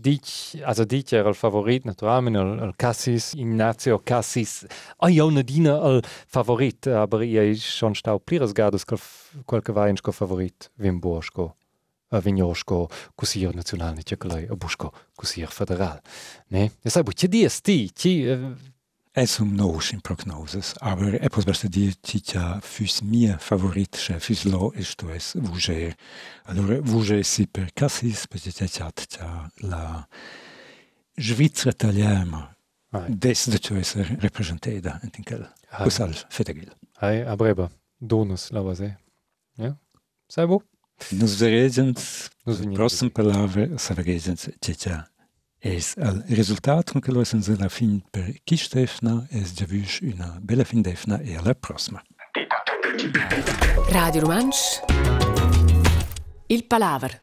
dic, 0.00 0.26
also 0.64 0.84
dic 0.84 1.12
era 1.12 1.24
ja 1.24 1.28
il 1.28 1.36
favorit 1.36 1.84
naturalment, 1.84 2.36
il, 2.36 2.68
il 2.68 2.74
Cassis, 2.76 3.32
Ignazio 3.34 3.98
Cassis. 3.98 4.66
Oh, 4.98 5.08
io 5.08 5.28
ne 5.30 5.42
dina 5.42 5.76
il 5.88 6.02
favorit, 6.26 6.86
aber 6.86 7.22
io 7.22 7.54
schon 7.54 7.94
stau 7.94 8.18
pliras 8.18 8.52
gadas 8.52 8.84
quel, 8.84 9.00
quel 9.44 9.62
che 9.62 9.72
vai 9.72 9.90
in 9.90 9.96
sco 9.96 10.12
favorit, 10.12 10.70
vim 10.76 10.98
buosco. 11.00 11.54
a 12.10 12.18
äh, 12.18 12.22
vinjosco 12.24 12.88
kusir 13.14 13.54
nacionalni 13.54 14.02
tjekolaj, 14.02 14.48
a 14.48 14.54
äh, 14.54 14.58
buško 14.58 14.90
kusir 15.18 15.50
federal. 15.54 16.00
Ne? 16.50 16.70
Ja, 16.82 16.90
saj 16.90 17.04
bo, 17.06 17.14
če 17.14 17.28
di 17.30 17.44
sti, 17.46 17.78
če 17.94 18.12
som 19.26 19.54
Notion-Prognosis, 19.54 20.74
aber 20.80 21.20
etwas, 21.20 21.46
was 21.46 21.60
dir 21.62 21.92
ja 22.32 22.60
fürs 22.60 23.02
mir 23.02 23.38
Favorit 23.38 23.96
fürs 23.96 24.44
Lo 24.44 24.70
ist 24.70 25.02
es 25.02 25.34
Vouger. 25.34 25.94
Alors, 26.44 26.80
Vouger 26.82 27.24
si 27.24 27.46
per 27.46 27.66
Cassis, 27.74 28.26
petit 28.28 28.54
la 29.60 30.06
Schweizer 31.18 31.70
Italien, 31.70 32.48
des 33.08 33.48
de 33.50 33.58
tu 33.58 33.76
es 33.76 33.94
repräsenté 34.20 34.80
da, 34.80 35.00
tinkel, 35.12 35.48
usal 35.86 36.14
fetegil. 36.30 36.70
Hai, 37.00 37.24
abreba, 37.26 37.70
donus 38.00 38.50
la 38.50 38.62
base. 38.62 38.96
Ja, 39.56 39.76
sai 40.28 40.46
bu? 40.46 40.62
Sa 43.76 43.94
es 45.60 45.96
al 45.98 46.24
risultat 46.28 46.90
con 46.90 47.00
che 47.00 47.12
lo 47.12 47.20
essens 47.20 47.48
la 47.58 47.68
fin 47.68 48.02
per 48.10 48.40
Kistefna, 48.44 49.26
es 49.30 49.54
vus 49.66 50.00
una 50.00 50.38
bella 50.40 50.64
fin 50.64 50.82
defna 50.82 51.20
e 51.20 51.36
alla 51.36 51.54
prossima. 51.54 52.02
Radio 53.90 54.20
Romansch. 54.22 54.80
Il 56.46 56.64
Palaver. 56.64 57.20